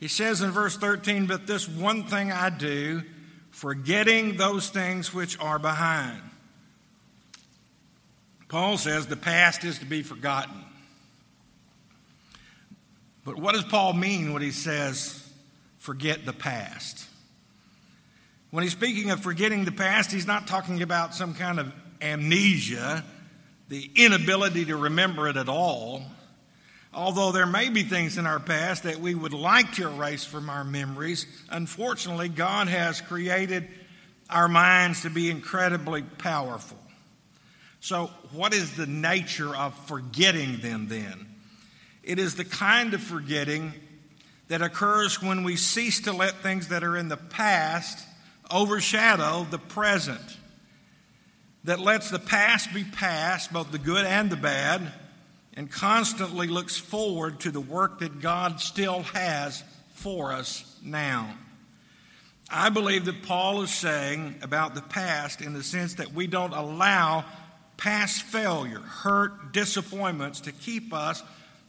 He 0.00 0.08
says 0.08 0.42
in 0.42 0.50
verse 0.50 0.76
13, 0.76 1.26
But 1.26 1.46
this 1.46 1.68
one 1.68 2.04
thing 2.04 2.32
I 2.32 2.50
do, 2.50 3.02
forgetting 3.50 4.36
those 4.36 4.68
things 4.68 5.14
which 5.14 5.38
are 5.38 5.60
behind. 5.60 6.20
Paul 8.48 8.78
says 8.78 9.06
the 9.06 9.16
past 9.16 9.64
is 9.64 9.78
to 9.78 9.86
be 9.86 10.02
forgotten. 10.02 10.64
But 13.24 13.36
what 13.36 13.54
does 13.54 13.64
Paul 13.64 13.92
mean 13.92 14.32
when 14.32 14.42
he 14.42 14.52
says, 14.52 15.25
forget 15.86 16.26
the 16.26 16.32
past. 16.32 17.06
When 18.50 18.64
he's 18.64 18.72
speaking 18.72 19.12
of 19.12 19.20
forgetting 19.20 19.64
the 19.64 19.70
past, 19.70 20.10
he's 20.10 20.26
not 20.26 20.48
talking 20.48 20.82
about 20.82 21.14
some 21.14 21.32
kind 21.32 21.60
of 21.60 21.72
amnesia, 22.02 23.04
the 23.68 23.88
inability 23.94 24.64
to 24.64 24.76
remember 24.76 25.28
it 25.28 25.36
at 25.36 25.48
all. 25.48 26.02
Although 26.92 27.30
there 27.30 27.46
may 27.46 27.68
be 27.68 27.84
things 27.84 28.18
in 28.18 28.26
our 28.26 28.40
past 28.40 28.82
that 28.82 28.98
we 28.98 29.14
would 29.14 29.32
like 29.32 29.74
to 29.74 29.88
erase 29.88 30.24
from 30.24 30.50
our 30.50 30.64
memories, 30.64 31.24
unfortunately, 31.50 32.30
God 32.30 32.66
has 32.66 33.00
created 33.00 33.68
our 34.28 34.48
minds 34.48 35.02
to 35.02 35.10
be 35.10 35.30
incredibly 35.30 36.02
powerful. 36.02 36.78
So, 37.78 38.10
what 38.32 38.52
is 38.52 38.74
the 38.74 38.88
nature 38.88 39.54
of 39.54 39.72
forgetting 39.86 40.58
them 40.58 40.88
then? 40.88 41.28
It 42.02 42.18
is 42.18 42.34
the 42.34 42.44
kind 42.44 42.92
of 42.92 43.00
forgetting 43.00 43.72
that 44.48 44.62
occurs 44.62 45.22
when 45.22 45.42
we 45.42 45.56
cease 45.56 46.00
to 46.00 46.12
let 46.12 46.34
things 46.42 46.68
that 46.68 46.84
are 46.84 46.96
in 46.96 47.08
the 47.08 47.16
past 47.16 48.06
overshadow 48.50 49.46
the 49.50 49.58
present. 49.58 50.20
That 51.64 51.80
lets 51.80 52.10
the 52.10 52.20
past 52.20 52.72
be 52.72 52.84
past, 52.84 53.52
both 53.52 53.72
the 53.72 53.78
good 53.78 54.06
and 54.06 54.30
the 54.30 54.36
bad, 54.36 54.92
and 55.54 55.70
constantly 55.70 56.46
looks 56.46 56.76
forward 56.76 57.40
to 57.40 57.50
the 57.50 57.60
work 57.60 57.98
that 58.00 58.20
God 58.20 58.60
still 58.60 59.02
has 59.02 59.64
for 59.94 60.32
us 60.32 60.78
now. 60.84 61.34
I 62.48 62.68
believe 62.68 63.06
that 63.06 63.24
Paul 63.24 63.62
is 63.62 63.70
saying 63.72 64.36
about 64.42 64.76
the 64.76 64.82
past 64.82 65.40
in 65.40 65.54
the 65.54 65.64
sense 65.64 65.94
that 65.94 66.12
we 66.12 66.28
don't 66.28 66.52
allow 66.52 67.24
past 67.76 68.22
failure, 68.22 68.78
hurt, 68.78 69.52
disappointments 69.52 70.40
to 70.40 70.52
keep 70.52 70.94
us 70.94 71.22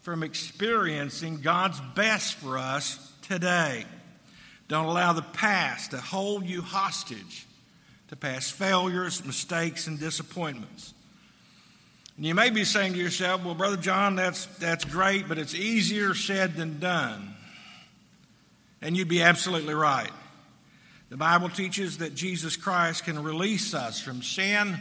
from 0.08 0.24
experiencing 0.24 1.42
God's 1.42 1.82
best 1.94 2.36
for 2.36 2.58
us 2.58 3.12
today. 3.24 3.84
Don't 4.70 4.86
allow 4.86 5.12
the 5.12 5.22
past 5.22 5.92
to 5.92 5.98
hold 5.98 6.46
you 6.46 6.62
hostage 6.62 7.46
to 8.08 8.16
past 8.16 8.54
failures, 8.54 9.26
mistakes, 9.26 9.86
and 9.86 10.00
disappointments. 10.00 10.94
And 12.16 12.26
you 12.26 12.34
may 12.34 12.52
be 12.52 12.64
saying 12.64 12.94
to 12.94 12.98
yourself, 12.98 13.44
well, 13.44 13.54
Brother 13.54 13.76
John, 13.76 14.16
that's, 14.16 14.46
that's 14.46 14.86
great, 14.86 15.28
but 15.28 15.38
it's 15.38 15.54
easier 15.54 16.14
said 16.14 16.56
than 16.56 16.80
done. 16.80 17.36
And 18.82 18.96
you'd 18.96 19.10
be 19.10 19.22
absolutely 19.22 19.74
right. 19.74 20.12
The 21.10 21.18
Bible 21.18 21.50
teaches 21.50 21.98
that 21.98 22.16
Jesus 22.16 22.56
Christ 22.56 23.04
can 23.04 23.22
release 23.22 23.74
us 23.74 24.00
from 24.00 24.24
sin 24.24 24.80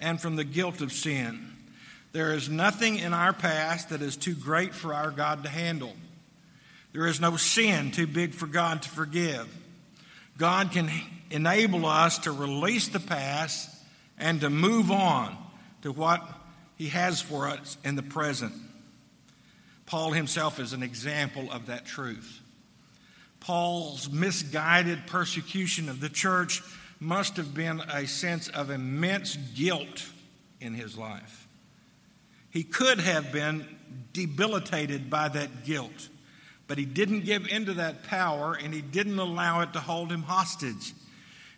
and 0.00 0.18
from 0.18 0.36
the 0.36 0.44
guilt 0.44 0.80
of 0.80 0.90
sin. 0.90 1.53
There 2.14 2.32
is 2.32 2.48
nothing 2.48 3.00
in 3.00 3.12
our 3.12 3.32
past 3.32 3.88
that 3.88 4.00
is 4.00 4.16
too 4.16 4.36
great 4.36 4.72
for 4.72 4.94
our 4.94 5.10
God 5.10 5.42
to 5.42 5.48
handle. 5.48 5.92
There 6.92 7.08
is 7.08 7.20
no 7.20 7.36
sin 7.36 7.90
too 7.90 8.06
big 8.06 8.34
for 8.34 8.46
God 8.46 8.82
to 8.82 8.88
forgive. 8.88 9.52
God 10.38 10.70
can 10.70 10.88
enable 11.32 11.84
us 11.86 12.18
to 12.18 12.30
release 12.30 12.86
the 12.86 13.00
past 13.00 13.68
and 14.16 14.40
to 14.42 14.48
move 14.48 14.92
on 14.92 15.36
to 15.82 15.90
what 15.90 16.22
He 16.76 16.90
has 16.90 17.20
for 17.20 17.48
us 17.48 17.76
in 17.84 17.96
the 17.96 18.02
present. 18.04 18.52
Paul 19.86 20.12
himself 20.12 20.60
is 20.60 20.72
an 20.72 20.84
example 20.84 21.50
of 21.50 21.66
that 21.66 21.84
truth. 21.84 22.40
Paul's 23.40 24.08
misguided 24.08 25.08
persecution 25.08 25.88
of 25.88 25.98
the 25.98 26.08
church 26.08 26.62
must 27.00 27.38
have 27.38 27.54
been 27.54 27.80
a 27.80 28.06
sense 28.06 28.48
of 28.48 28.70
immense 28.70 29.34
guilt 29.56 30.06
in 30.60 30.74
his 30.74 30.96
life. 30.96 31.43
He 32.54 32.62
could 32.62 33.00
have 33.00 33.32
been 33.32 33.66
debilitated 34.12 35.10
by 35.10 35.26
that 35.28 35.64
guilt, 35.64 36.08
but 36.68 36.78
he 36.78 36.84
didn't 36.84 37.24
give 37.24 37.48
into 37.48 37.74
that 37.74 38.04
power 38.04 38.54
and 38.54 38.72
he 38.72 38.80
didn't 38.80 39.18
allow 39.18 39.62
it 39.62 39.72
to 39.72 39.80
hold 39.80 40.12
him 40.12 40.22
hostage. 40.22 40.94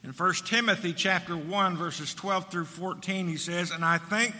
In 0.02 0.12
1 0.12 0.34
Timothy 0.46 0.94
chapter 0.94 1.36
1 1.36 1.76
verses 1.76 2.14
12 2.14 2.50
through 2.50 2.64
14 2.64 3.28
he 3.28 3.36
says, 3.36 3.70
"And 3.70 3.84
I 3.84 3.98
thank 3.98 4.34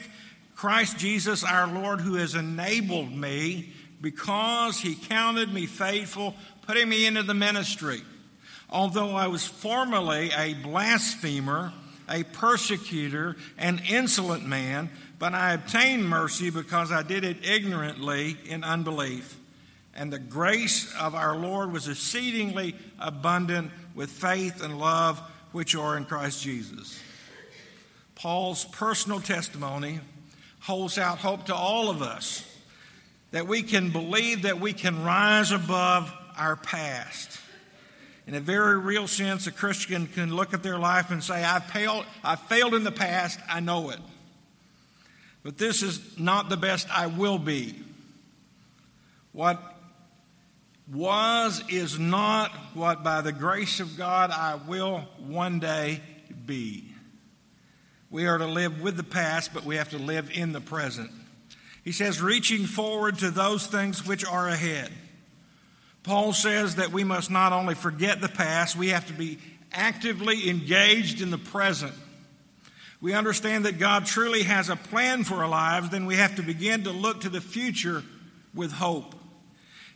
Christ 0.54 0.96
Jesus 0.96 1.44
our 1.44 1.66
Lord 1.66 2.00
who 2.00 2.14
has 2.14 2.34
enabled 2.34 3.12
me 3.12 3.75
because 4.00 4.80
he 4.80 4.94
counted 4.94 5.52
me 5.52 5.66
faithful, 5.66 6.34
putting 6.62 6.88
me 6.88 7.04
into 7.04 7.22
the 7.22 7.34
ministry. 7.34 8.00
Although 8.70 9.14
I 9.14 9.26
was 9.26 9.46
formerly 9.46 10.30
a 10.30 10.54
blasphemer, 10.54 11.75
a 12.08 12.22
persecutor, 12.25 13.36
an 13.58 13.80
insolent 13.88 14.46
man, 14.46 14.90
but 15.18 15.34
I 15.34 15.52
obtained 15.52 16.08
mercy 16.08 16.50
because 16.50 16.92
I 16.92 17.02
did 17.02 17.25
it 17.25 17.44
ignorantly 17.44 18.36
in 18.46 18.64
unbelief. 18.64 19.38
And 19.94 20.12
the 20.12 20.18
grace 20.18 20.94
of 20.96 21.14
our 21.14 21.36
Lord 21.36 21.72
was 21.72 21.88
exceedingly 21.88 22.75
abundant 22.98 23.70
with 23.94 24.10
faith 24.10 24.62
and 24.62 24.78
love 24.78 25.18
which 25.52 25.75
are 25.75 25.96
in 25.96 26.04
Christ 26.04 26.42
Jesus. 26.42 27.00
Paul's 28.14 28.64
personal 28.64 29.20
testimony 29.20 30.00
holds 30.60 30.98
out 30.98 31.18
hope 31.18 31.46
to 31.46 31.54
all 31.54 31.88
of 31.88 32.02
us 32.02 32.44
that 33.30 33.46
we 33.46 33.62
can 33.62 33.90
believe 33.90 34.42
that 34.42 34.60
we 34.60 34.72
can 34.72 35.04
rise 35.04 35.52
above 35.52 36.12
our 36.36 36.56
past. 36.56 37.38
In 38.26 38.35
a 38.35 38.40
very 38.40 38.78
real 38.78 39.06
sense, 39.06 39.47
a 39.47 39.52
Christian 39.52 40.09
can 40.09 40.35
look 40.35 40.52
at 40.52 40.62
their 40.62 40.78
life 40.78 41.11
and 41.11 41.23
say, 41.23 41.45
I've 41.45 41.64
failed, 41.66 42.04
I've 42.25 42.40
failed 42.40 42.75
in 42.75 42.83
the 42.83 42.90
past, 42.90 43.38
I 43.49 43.61
know 43.61 43.90
it. 43.90 44.00
But 45.45 45.59
this 45.59 45.83
is 45.83 46.18
not 46.18 46.49
the 46.49 46.56
best 46.56 46.88
I 46.90 47.06
will 47.06 47.38
be. 47.38 47.76
What 49.30 49.62
was 50.92 51.62
is 51.68 52.00
not 52.00 52.50
what, 52.75 53.04
by 53.04 53.21
the 53.21 53.33
grace 53.33 53.78
of 53.78 53.97
God, 53.97 54.30
I 54.33 54.56
will 54.66 55.04
one 55.18 55.61
day 55.61 56.00
be. 56.47 56.85
We 58.11 58.26
are 58.26 58.38
to 58.38 58.47
live 58.47 58.80
with 58.80 58.97
the 58.97 59.04
past, 59.04 59.54
but 59.54 59.64
we 59.64 59.76
have 59.76 59.90
to 59.90 59.99
live 59.99 60.30
in 60.33 60.52
the 60.52 60.61
present. 60.61 61.11
He 61.85 61.92
says, 61.92 62.21
reaching 62.21 62.66
forward 62.66 63.18
to 63.18 63.30
those 63.30 63.66
things 63.68 64.04
which 64.04 64.25
are 64.25 64.49
ahead. 64.49 64.90
Paul 66.06 66.32
says 66.32 66.76
that 66.76 66.92
we 66.92 67.04
must 67.04 67.30
not 67.30 67.52
only 67.52 67.75
forget 67.75 68.22
the 68.22 68.28
past, 68.28 68.76
we 68.76 68.88
have 68.88 69.06
to 69.08 69.12
be 69.12 69.38
actively 69.72 70.48
engaged 70.48 71.20
in 71.20 71.30
the 71.30 71.38
present 71.38 71.92
we 73.00 73.12
understand 73.12 73.66
that 73.66 73.78
God 73.78 74.06
truly 74.06 74.42
has 74.44 74.68
a 74.68 74.76
plan 74.76 75.25
for 75.25 75.36
our 75.36 75.48
lives, 75.48 75.90
then 75.90 76.06
we 76.06 76.16
have 76.16 76.36
to 76.36 76.42
begin 76.42 76.84
to 76.84 76.90
look 76.90 77.22
to 77.22 77.28
the 77.28 77.40
future 77.40 78.02
with 78.54 78.72
hope. 78.72 79.14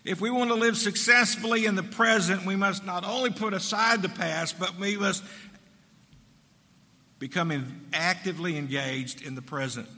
If 0.04 0.20
we 0.20 0.30
want 0.30 0.50
to 0.50 0.54
live 0.54 0.76
successfully 0.76 1.66
in 1.66 1.74
the 1.74 1.82
present, 1.82 2.46
we 2.46 2.56
must 2.56 2.84
not 2.84 3.04
only 3.04 3.30
put 3.30 3.54
aside 3.54 4.02
the 4.02 4.08
past, 4.08 4.58
but 4.58 4.78
we 4.78 4.96
must 4.96 5.24
become 7.18 7.82
actively 7.92 8.56
engaged 8.56 9.22
in 9.22 9.34
the 9.34 9.42
present. 9.42 9.88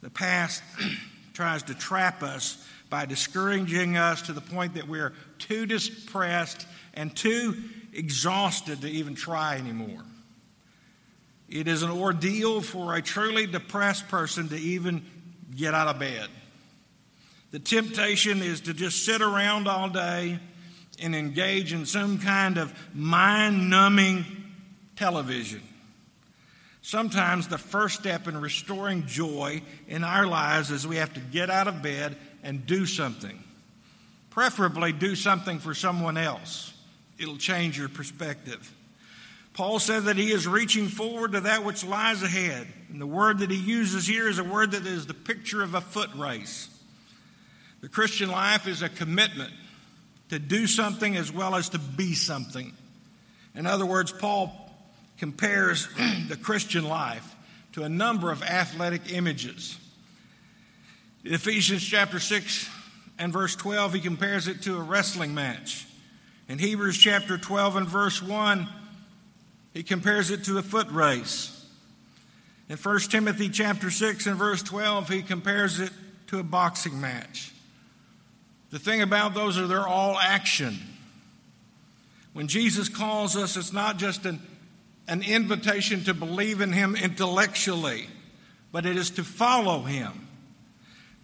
The 0.00 0.10
past 0.10 0.62
tries 1.34 1.64
to 1.64 1.74
trap 1.74 2.22
us 2.22 2.64
by 2.90 3.06
discouraging 3.06 3.96
us 3.96 4.22
to 4.22 4.32
the 4.32 4.40
point 4.40 4.74
that 4.74 4.88
we're 4.88 5.14
too 5.38 5.64
depressed 5.64 6.66
and 6.92 7.16
too 7.16 7.56
exhausted 7.92 8.82
to 8.82 8.88
even 8.88 9.14
try 9.14 9.56
anymore. 9.56 10.02
It 11.48 11.66
is 11.66 11.82
an 11.82 11.90
ordeal 11.90 12.60
for 12.60 12.94
a 12.94 13.02
truly 13.02 13.46
depressed 13.46 14.08
person 14.08 14.48
to 14.50 14.56
even 14.56 15.04
get 15.56 15.74
out 15.74 15.88
of 15.88 15.98
bed. 15.98 16.28
The 17.50 17.58
temptation 17.58 18.42
is 18.42 18.60
to 18.62 18.74
just 18.74 19.04
sit 19.04 19.22
around 19.22 19.66
all 19.66 19.88
day 19.88 20.38
and 21.02 21.16
engage 21.16 21.72
in 21.72 21.86
some 21.86 22.18
kind 22.18 22.58
of 22.58 22.72
mind 22.94 23.70
numbing 23.70 24.24
television. 24.94 25.62
Sometimes 26.82 27.48
the 27.48 27.58
first 27.58 28.00
step 28.00 28.28
in 28.28 28.40
restoring 28.40 29.06
joy 29.06 29.62
in 29.88 30.04
our 30.04 30.26
lives 30.26 30.70
is 30.70 30.86
we 30.86 30.96
have 30.96 31.12
to 31.14 31.20
get 31.20 31.50
out 31.50 31.68
of 31.68 31.82
bed 31.82 32.16
and 32.42 32.66
do 32.66 32.86
something. 32.86 33.42
Preferably, 34.30 34.92
do 34.92 35.14
something 35.14 35.58
for 35.58 35.74
someone 35.74 36.16
else. 36.16 36.72
It'll 37.18 37.36
change 37.36 37.78
your 37.78 37.88
perspective. 37.88 38.74
Paul 39.52 39.78
said 39.78 40.04
that 40.04 40.16
he 40.16 40.30
is 40.30 40.46
reaching 40.46 40.88
forward 40.88 41.32
to 41.32 41.40
that 41.40 41.64
which 41.64 41.84
lies 41.84 42.22
ahead. 42.22 42.66
And 42.90 43.00
the 43.00 43.06
word 43.06 43.40
that 43.40 43.50
he 43.50 43.56
uses 43.56 44.06
here 44.06 44.28
is 44.28 44.38
a 44.38 44.44
word 44.44 44.72
that 44.72 44.86
is 44.86 45.06
the 45.06 45.14
picture 45.14 45.62
of 45.62 45.74
a 45.74 45.80
foot 45.80 46.10
race. 46.14 46.68
The 47.80 47.88
Christian 47.88 48.30
life 48.30 48.68
is 48.68 48.82
a 48.82 48.88
commitment 48.88 49.52
to 50.28 50.38
do 50.38 50.66
something 50.66 51.16
as 51.16 51.32
well 51.32 51.56
as 51.56 51.70
to 51.70 51.78
be 51.78 52.14
something. 52.14 52.72
In 53.54 53.66
other 53.66 53.86
words, 53.86 54.12
Paul 54.12 54.52
compares 55.18 55.88
the 56.28 56.36
Christian 56.36 56.84
life 56.84 57.34
to 57.72 57.82
a 57.82 57.88
number 57.88 58.30
of 58.30 58.42
athletic 58.42 59.12
images. 59.12 59.76
In 61.22 61.34
Ephesians 61.34 61.84
chapter 61.84 62.18
6 62.18 62.70
and 63.18 63.32
verse 63.32 63.54
12, 63.54 63.94
he 63.94 64.00
compares 64.00 64.48
it 64.48 64.62
to 64.62 64.78
a 64.78 64.82
wrestling 64.82 65.34
match. 65.34 65.86
In 66.48 66.58
Hebrews 66.58 66.96
chapter 66.96 67.36
12 67.36 67.76
and 67.76 67.86
verse 67.86 68.22
1, 68.22 68.66
he 69.74 69.82
compares 69.82 70.30
it 70.30 70.44
to 70.44 70.56
a 70.56 70.62
foot 70.62 70.90
race. 70.90 71.56
In 72.70 72.76
1 72.76 73.00
Timothy 73.00 73.50
chapter 73.50 73.90
6 73.90 74.26
and 74.26 74.36
verse 74.36 74.62
12, 74.62 75.08
he 75.10 75.22
compares 75.22 75.78
it 75.78 75.92
to 76.28 76.38
a 76.38 76.42
boxing 76.42 77.00
match. 77.00 77.52
The 78.70 78.78
thing 78.78 79.02
about 79.02 79.34
those 79.34 79.58
are 79.58 79.66
they're 79.66 79.86
all 79.86 80.18
action. 80.18 80.78
When 82.32 82.48
Jesus 82.48 82.88
calls 82.88 83.36
us, 83.36 83.56
it's 83.56 83.72
not 83.72 83.98
just 83.98 84.24
an, 84.24 84.40
an 85.06 85.22
invitation 85.22 86.04
to 86.04 86.14
believe 86.14 86.62
in 86.62 86.72
him 86.72 86.96
intellectually, 86.96 88.06
but 88.72 88.86
it 88.86 88.96
is 88.96 89.10
to 89.10 89.24
follow 89.24 89.82
him. 89.82 90.28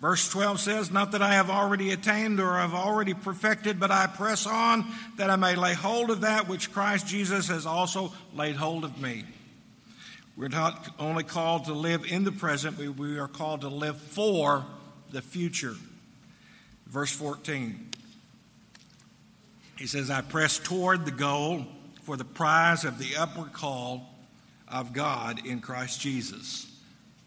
Verse 0.01 0.29
12 0.29 0.61
says, 0.61 0.91
Not 0.91 1.13
that 1.13 1.23
I 1.23 1.35
have 1.35 1.49
already 1.49 1.91
attained 1.91 2.39
or 2.39 2.59
have 2.59 2.75
already 2.75 3.15
perfected, 3.15 3.81
but 3.81 3.91
I 3.91 4.07
press 4.07 4.47
on 4.47 4.85
that 5.17 5.31
I 5.31 5.37
may 5.37 5.57
lay 5.57 5.75
hold 5.75 6.11
of 6.11 6.21
that 6.21 6.49
which 6.49 6.73
Christ 6.73 7.07
Jesus 7.07 7.49
has 7.49 7.65
also 7.65 8.13
laid 8.35 8.57
hold 8.57 8.85
of 8.85 9.01
me. 9.01 9.25
We're 10.37 10.49
not 10.49 10.95
only 10.99 11.25
called 11.25 11.65
to 11.65 11.73
live 11.73 12.05
in 12.05 12.25
the 12.25 12.33
present, 12.33 12.77
but 12.77 12.97
we 12.97 13.19
are 13.19 13.29
called 13.29 13.63
to 13.63 13.69
live 13.69 13.99
for 13.99 14.67
the 15.11 15.23
future. 15.23 15.75
Verse 16.87 17.11
14, 17.11 17.91
he 19.79 19.87
says, 19.87 20.11
I 20.11 20.21
press 20.21 20.59
toward 20.59 21.07
the 21.07 21.11
goal 21.11 21.65
for 22.03 22.19
the 22.19 22.25
prize 22.25 22.85
of 22.85 22.99
the 22.99 23.17
upward 23.17 23.55
call 23.55 24.15
of 24.69 24.93
God 24.93 25.47
in 25.47 25.61
Christ 25.61 26.01
Jesus. 26.03 26.71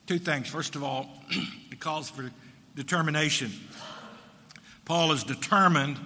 Two 0.06 0.20
things. 0.20 0.48
First 0.48 0.76
of 0.76 0.84
all, 0.84 1.10
it 1.72 1.80
calls 1.80 2.10
for 2.10 2.30
determination. 2.76 3.52
Paul 4.86 5.12
is 5.12 5.24
determined 5.24 5.98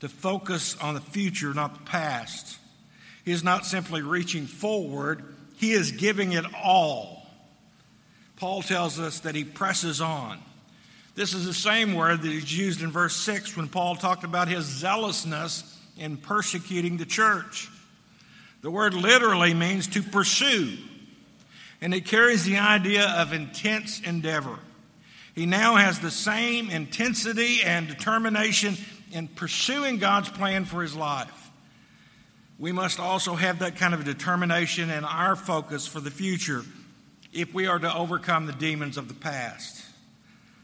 to 0.00 0.08
focus 0.08 0.76
on 0.78 0.94
the 0.94 1.00
future, 1.00 1.54
not 1.54 1.74
the 1.74 1.84
past. 1.84 2.58
He 3.24 3.32
is 3.32 3.42
not 3.42 3.66
simply 3.66 4.02
reaching 4.02 4.46
forward, 4.46 5.24
he 5.56 5.72
is 5.72 5.92
giving 5.92 6.32
it 6.32 6.44
all. 6.62 7.26
Paul 8.36 8.62
tells 8.62 8.98
us 9.00 9.20
that 9.20 9.34
he 9.34 9.44
presses 9.44 10.00
on. 10.00 10.38
This 11.14 11.32
is 11.32 11.46
the 11.46 11.54
same 11.54 11.94
word 11.94 12.20
that 12.22 12.30
is 12.30 12.56
used 12.56 12.82
in 12.82 12.90
verse 12.90 13.16
6 13.16 13.56
when 13.56 13.68
Paul 13.68 13.96
talked 13.96 14.24
about 14.24 14.48
his 14.48 14.66
zealousness 14.66 15.78
in 15.96 16.18
persecuting 16.18 16.98
the 16.98 17.06
church. 17.06 17.70
The 18.60 18.70
word 18.70 18.92
literally 18.92 19.54
means 19.54 19.86
to 19.88 20.02
pursue, 20.02 20.76
and 21.80 21.94
it 21.94 22.04
carries 22.04 22.44
the 22.44 22.58
idea 22.58 23.08
of 23.16 23.32
intense 23.32 24.00
endeavor. 24.00 24.58
He 25.36 25.44
now 25.44 25.76
has 25.76 26.00
the 26.00 26.10
same 26.10 26.70
intensity 26.70 27.62
and 27.62 27.86
determination 27.86 28.74
in 29.12 29.28
pursuing 29.28 29.98
God's 29.98 30.30
plan 30.30 30.64
for 30.64 30.80
his 30.80 30.96
life. 30.96 31.50
We 32.58 32.72
must 32.72 32.98
also 32.98 33.34
have 33.34 33.58
that 33.58 33.76
kind 33.76 33.92
of 33.92 34.04
determination 34.04 34.88
in 34.88 35.04
our 35.04 35.36
focus 35.36 35.86
for 35.86 36.00
the 36.00 36.10
future 36.10 36.62
if 37.34 37.52
we 37.52 37.66
are 37.66 37.78
to 37.78 37.94
overcome 37.94 38.46
the 38.46 38.54
demons 38.54 38.96
of 38.96 39.08
the 39.08 39.14
past. 39.14 39.84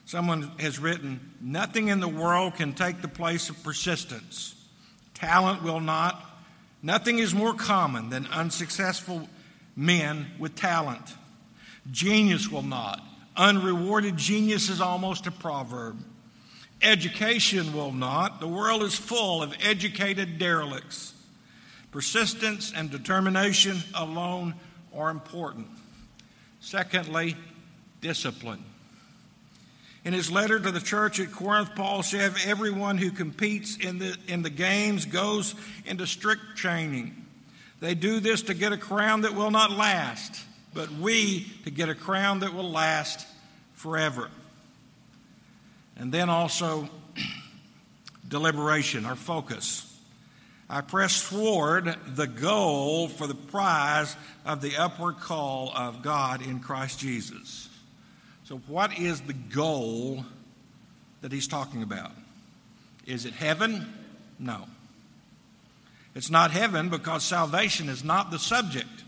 Someone 0.07 0.51
has 0.59 0.79
written, 0.79 1.21
Nothing 1.39 1.89
in 1.89 2.01
the 2.01 2.09
world 2.09 2.55
can 2.55 2.73
take 2.73 3.03
the 3.03 3.09
place 3.09 3.51
of 3.51 3.63
persistence. 3.63 4.55
Talent 5.13 5.63
will 5.63 5.81
not. 5.81 6.19
Nothing 6.83 7.19
is 7.19 7.35
more 7.35 7.53
common 7.53 8.09
than 8.09 8.27
unsuccessful 8.29 9.29
men 9.77 10.29
with 10.39 10.55
talent. 10.55 11.15
Genius 11.91 12.49
will 12.49 12.63
not. 12.63 13.03
Unrewarded 13.37 14.17
genius 14.17 14.69
is 14.69 14.81
almost 14.81 15.27
a 15.27 15.31
proverb. 15.31 15.99
Education 16.83 17.73
will 17.73 17.93
not. 17.93 18.41
The 18.41 18.49
world 18.49 18.83
is 18.83 18.95
full 18.95 19.43
of 19.43 19.55
educated 19.63 20.39
derelicts. 20.39 21.15
Persistence 21.93 22.73
and 22.75 22.91
determination 22.91 23.79
alone 23.95 24.55
are 24.95 25.11
important. 25.11 25.69
Secondly, 26.61 27.37
discipline. 28.01 28.65
In 30.05 30.13
his 30.13 30.31
letter 30.31 30.59
to 30.59 30.71
the 30.73 30.81
church 30.81 31.21
at 31.21 31.31
Corinth, 31.31 31.75
Paul 31.77 32.03
said, 32.03 32.33
Everyone 32.45 32.99
who 32.99 33.11
competes 33.13 33.77
in 33.77 33.99
the, 33.99 34.17
in 34.27 34.43
the 34.43 34.51
games 34.51 35.07
goes 35.07 35.55
into 35.87 36.07
strict 36.07 36.57
training. 36.57 37.15
They 37.81 37.95
do 37.95 38.21
this 38.21 38.43
to 38.43 38.55
get 38.55 38.73
a 38.73 38.77
crown 38.77 39.21
that 39.23 39.35
will 39.35 39.51
not 39.51 39.71
last 39.71 40.45
but 40.75 40.91
we 40.91 41.47
to 41.65 41.71
get 41.71 41.89
a 41.89 41.95
crown 41.95 42.41
that 42.41 42.55
will 42.55 42.71
last 42.71 43.27
forever. 43.75 44.31
And 45.97 46.13
then 46.13 46.31
also 46.31 46.89
deliberation, 48.29 49.05
our 49.05 49.17
focus. 49.17 49.89
I 50.71 50.81
press 50.81 51.29
toward 51.29 51.97
the 52.17 52.27
goal 52.27 53.09
for 53.09 53.27
the 53.27 53.35
prize 53.35 54.17
of 54.47 54.63
the 54.63 54.77
upward 54.77 55.19
call 55.19 55.71
of 55.77 56.03
God 56.03 56.41
in 56.41 56.61
Christ 56.61 56.99
Jesus. 56.99 57.69
So, 58.45 58.57
what 58.67 58.99
is 58.99 59.21
the 59.21 59.35
goal 59.35 60.25
that 61.21 61.31
he's 61.31 61.47
talking 61.47 61.83
about? 61.83 62.13
Is 63.07 63.27
it 63.27 63.35
heaven? 63.35 63.93
No. 64.39 64.67
It's 66.15 66.31
not 66.31 66.51
heaven 66.51 66.89
because 66.89 67.23
salvation 67.23 67.89
is 67.89 68.03
not 68.03 68.31
the 68.31 68.39
subject 68.39 69.02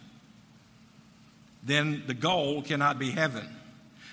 then 1.64 2.04
the 2.06 2.14
goal 2.14 2.62
cannot 2.62 2.98
be 2.98 3.10
heaven. 3.10 3.48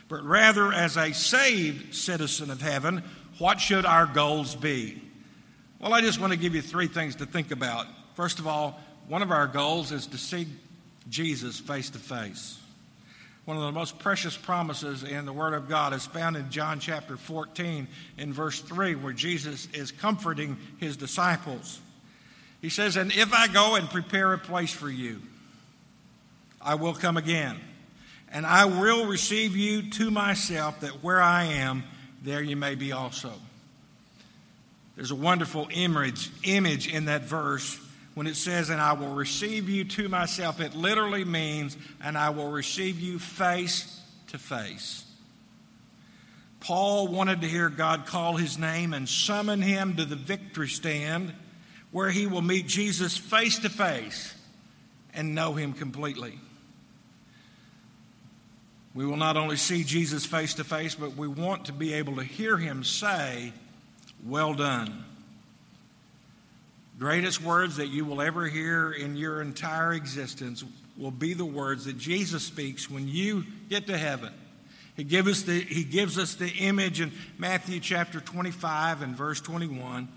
But 0.08 0.24
rather, 0.24 0.74
as 0.74 0.98
a 0.98 1.14
saved 1.14 1.96
citizen 1.96 2.50
of 2.50 2.62
heaven, 2.62 3.04
what 3.38 3.60
should 3.60 3.86
our 3.86 4.06
goals 4.06 4.56
be? 4.56 5.02
Well, 5.80 5.94
I 5.94 6.02
just 6.02 6.20
want 6.20 6.34
to 6.34 6.40
give 6.40 6.54
you 6.54 6.62
three 6.62 6.88
things 6.88 7.16
to 7.18 7.26
think 7.26 7.52
about. 7.52 7.88
First 8.16 8.40
of 8.40 8.48
all, 8.48 8.80
one 9.08 9.22
of 9.22 9.32
our 9.32 9.48
goals 9.48 9.92
is 9.92 10.08
to 10.08 10.18
see 10.18 10.48
Jesus 11.10 11.60
face 11.60 11.90
to 11.92 12.00
face. 12.00 12.60
One 13.46 13.58
of 13.58 13.64
the 13.64 13.72
most 13.72 13.98
precious 13.98 14.38
promises 14.38 15.04
in 15.04 15.26
the 15.26 15.34
Word 15.34 15.54
of 15.54 15.68
God 15.68 15.94
is 15.94 16.06
found 16.06 16.38
in 16.38 16.52
John 16.52 16.80
chapter 16.80 17.18
14 17.18 17.88
in 18.18 18.34
verse 18.34 18.60
3, 18.62 18.96
where 18.96 19.14
Jesus 19.14 19.68
is 19.74 19.92
comforting 19.92 20.58
his 20.80 20.96
disciples. 20.96 21.82
He 22.62 22.70
says, 22.70 22.98
And 22.98 23.12
if 23.12 23.34
I 23.34 23.48
go 23.48 23.76
and 23.76 23.90
prepare 23.90 24.34
a 24.34 24.38
place 24.38 24.72
for 24.72 24.90
you, 24.90 25.22
I 26.64 26.76
will 26.76 26.94
come 26.94 27.18
again, 27.18 27.60
and 28.32 28.46
I 28.46 28.66
will 28.66 29.06
receive 29.06 29.56
you 29.56 29.90
to 29.92 30.12
myself, 30.12 30.82
that 30.82 31.04
where 31.04 31.22
I 31.22 31.46
am, 31.46 31.84
there 32.24 32.42
you 32.42 32.56
may 32.56 32.76
be 32.76 32.92
also. 32.92 33.34
There's 34.96 35.12
a 35.12 35.16
wonderful 35.16 35.68
image, 35.72 36.30
image 36.44 36.88
in 36.88 37.06
that 37.06 37.24
verse 37.24 37.80
when 38.14 38.28
it 38.28 38.36
says, 38.36 38.70
And 38.70 38.82
I 38.82 38.94
will 38.94 39.14
receive 39.14 39.70
you 39.70 39.84
to 39.86 40.10
myself. 40.10 40.60
It 40.60 40.76
literally 40.76 41.26
means, 41.26 41.78
And 42.04 42.18
I 42.18 42.30
will 42.30 42.52
receive 42.52 43.00
you 43.00 43.18
face 43.18 44.00
to 44.28 44.38
face. 44.38 45.06
Paul 46.60 47.08
wanted 47.08 47.42
to 47.42 47.48
hear 47.48 47.70
God 47.70 48.06
call 48.06 48.36
his 48.36 48.58
name 48.58 48.94
and 48.94 49.10
summon 49.10 49.62
him 49.62 49.96
to 49.96 50.06
the 50.06 50.16
victory 50.16 50.68
stand 50.68 51.34
where 51.92 52.12
he 52.12 52.28
will 52.28 52.44
meet 52.44 52.68
Jesus 52.68 53.18
face 53.18 53.60
to 53.60 53.70
face 53.70 54.36
and 55.14 55.34
know 55.34 55.54
him 55.54 55.74
completely. 55.74 56.40
We 58.94 59.06
will 59.06 59.18
not 59.18 59.38
only 59.38 59.56
see 59.56 59.84
Jesus 59.84 60.26
face 60.26 60.56
to 60.56 60.64
face, 60.64 60.96
but 60.96 61.16
we 61.16 61.28
want 61.28 61.66
to 61.66 61.74
be 61.74 61.94
able 61.94 62.18
to 62.18 62.24
hear 62.24 62.58
him 62.58 62.84
say, 62.84 63.54
Well 64.26 64.54
done. 64.54 65.06
Greatest 67.00 67.42
words 67.42 67.78
that 67.78 67.88
you 67.88 68.06
will 68.06 68.22
ever 68.22 68.46
hear 68.48 68.92
in 68.92 69.16
your 69.16 69.42
entire 69.42 69.94
existence 69.94 70.64
will 70.98 71.10
be 71.10 71.34
the 71.34 71.46
words 71.46 71.86
that 71.86 71.98
Jesus 71.98 72.44
speaks 72.44 72.92
when 72.92 73.08
you 73.08 73.44
get 73.70 73.88
to 73.88 73.98
heaven. 73.98 74.32
He, 74.96 75.04
give 75.04 75.28
us 75.28 75.42
the, 75.44 75.60
he 75.60 75.84
gives 75.84 76.20
us 76.20 76.36
the 76.36 76.50
image 76.50 77.02
in 77.02 77.12
Matthew 77.38 77.80
chapter 77.80 78.20
25 78.20 79.02
and 79.02 79.16
verse 79.16 79.42
21. 79.42 80.10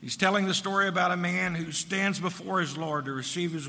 He's 0.00 0.16
telling 0.16 0.46
the 0.46 0.54
story 0.54 0.88
about 0.88 1.10
a 1.10 1.16
man 1.16 1.54
who 1.54 1.72
stands 1.72 2.18
before 2.18 2.60
his 2.60 2.78
Lord 2.78 3.04
to 3.04 3.12
receive 3.12 3.52
his, 3.52 3.68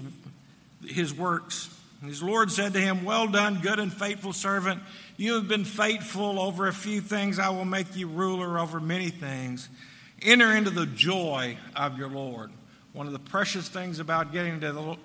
his 0.85 1.13
works. 1.13 1.69
His 2.05 2.23
Lord 2.23 2.51
said 2.51 2.73
to 2.73 2.79
him, 2.79 3.03
Well 3.05 3.27
done, 3.27 3.59
good 3.61 3.79
and 3.79 3.93
faithful 3.93 4.33
servant. 4.33 4.81
You 5.17 5.35
have 5.35 5.47
been 5.47 5.65
faithful 5.65 6.39
over 6.39 6.67
a 6.67 6.73
few 6.73 6.99
things. 6.99 7.37
I 7.37 7.49
will 7.49 7.65
make 7.65 7.95
you 7.95 8.07
ruler 8.07 8.57
over 8.57 8.79
many 8.79 9.09
things. 9.09 9.69
Enter 10.21 10.55
into 10.55 10.71
the 10.71 10.87
joy 10.87 11.57
of 11.75 11.97
your 11.97 12.09
Lord. 12.09 12.51
One 12.93 13.05
of 13.05 13.13
the 13.13 13.19
precious 13.19 13.69
things 13.69 13.99
about 13.99 14.33
getting 14.33 14.59
to, 14.61 14.71
the, 14.71 14.97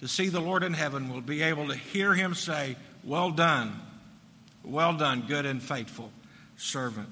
to 0.00 0.08
see 0.08 0.28
the 0.28 0.40
Lord 0.40 0.62
in 0.62 0.74
heaven 0.74 1.12
will 1.12 1.22
be 1.22 1.42
able 1.42 1.68
to 1.68 1.74
hear 1.74 2.12
him 2.12 2.34
say, 2.34 2.76
Well 3.02 3.30
done, 3.30 3.80
well 4.62 4.94
done, 4.94 5.24
good 5.26 5.46
and 5.46 5.62
faithful 5.62 6.12
servant. 6.58 7.08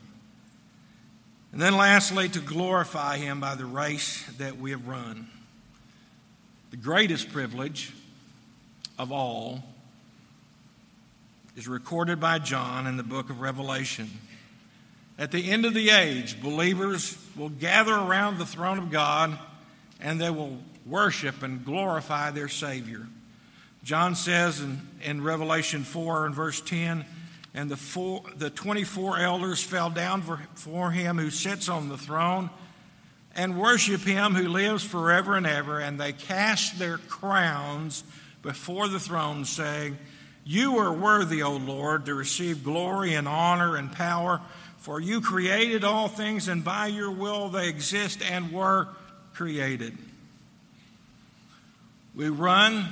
And 1.53 1.61
then, 1.61 1.77
lastly, 1.77 2.29
to 2.29 2.41
glorify 2.41 3.17
him 3.17 3.41
by 3.41 3.55
the 3.55 3.65
race 3.65 4.23
that 4.39 4.59
we 4.59 4.71
have 4.71 4.87
run. 4.87 5.29
The 6.71 6.77
greatest 6.77 7.33
privilege 7.33 7.93
of 9.01 9.13
all 9.13 9.63
is 11.57 11.67
recorded 11.67 12.21
by 12.21 12.39
John 12.39 12.87
in 12.87 12.99
the 12.99 13.03
book 13.03 13.31
of 13.31 13.41
Revelation. 13.41 14.11
At 15.19 15.33
the 15.33 15.51
end 15.51 15.65
of 15.65 15.73
the 15.73 15.89
age, 15.89 16.41
believers 16.43 17.17
will 17.35 17.49
gather 17.49 17.95
around 17.95 18.37
the 18.37 18.45
throne 18.45 18.77
of 18.77 18.91
God 18.91 19.39
and 20.01 20.21
they 20.21 20.29
will 20.29 20.59
worship 20.85 21.43
and 21.43 21.65
glorify 21.65 22.31
their 22.31 22.49
Savior. 22.49 23.07
John 23.85 24.15
says 24.15 24.61
in, 24.61 24.83
in 25.03 25.25
Revelation 25.25 25.83
4 25.83 26.27
and 26.27 26.35
verse 26.35 26.61
10, 26.61 27.07
and 27.55 27.71
the, 27.71 27.79
four, 27.79 28.23
the 28.37 28.51
24 28.51 29.19
elders 29.19 29.63
fell 29.63 29.89
down 29.89 30.21
for, 30.21 30.43
for 30.57 30.91
him 30.91 31.17
who 31.17 31.31
sits 31.31 31.71
on 31.71 31.89
the 31.89 31.97
throne 31.97 32.51
and 33.35 33.59
worship 33.59 34.03
him 34.03 34.35
who 34.35 34.49
lives 34.49 34.85
forever 34.85 35.37
and 35.37 35.47
ever, 35.47 35.79
and 35.79 35.99
they 35.99 36.13
cast 36.13 36.79
their 36.79 36.99
crowns 36.99 38.05
before 38.43 38.89
the 38.89 39.01
throne, 39.01 39.45
saying, 39.45 39.99
You 40.45 40.79
are 40.79 40.93
worthy, 40.93 41.43
O 41.43 41.57
Lord, 41.57 42.07
to 42.07 42.15
receive 42.15 42.65
glory 42.65 43.15
and 43.15 43.29
honor 43.29 43.77
and 43.77 43.93
power, 43.93 44.41
for 44.79 45.01
you 45.01 45.21
created 45.21 45.85
all 45.85 46.09
things, 46.09 46.49
and 46.49 46.65
by 46.65 46.87
your 46.87 47.11
will 47.11 47.49
they 47.49 47.69
exist 47.69 48.23
and 48.23 48.53
were 48.53 48.89
created. 49.35 49.97
We 52.15 52.29
run 52.29 52.87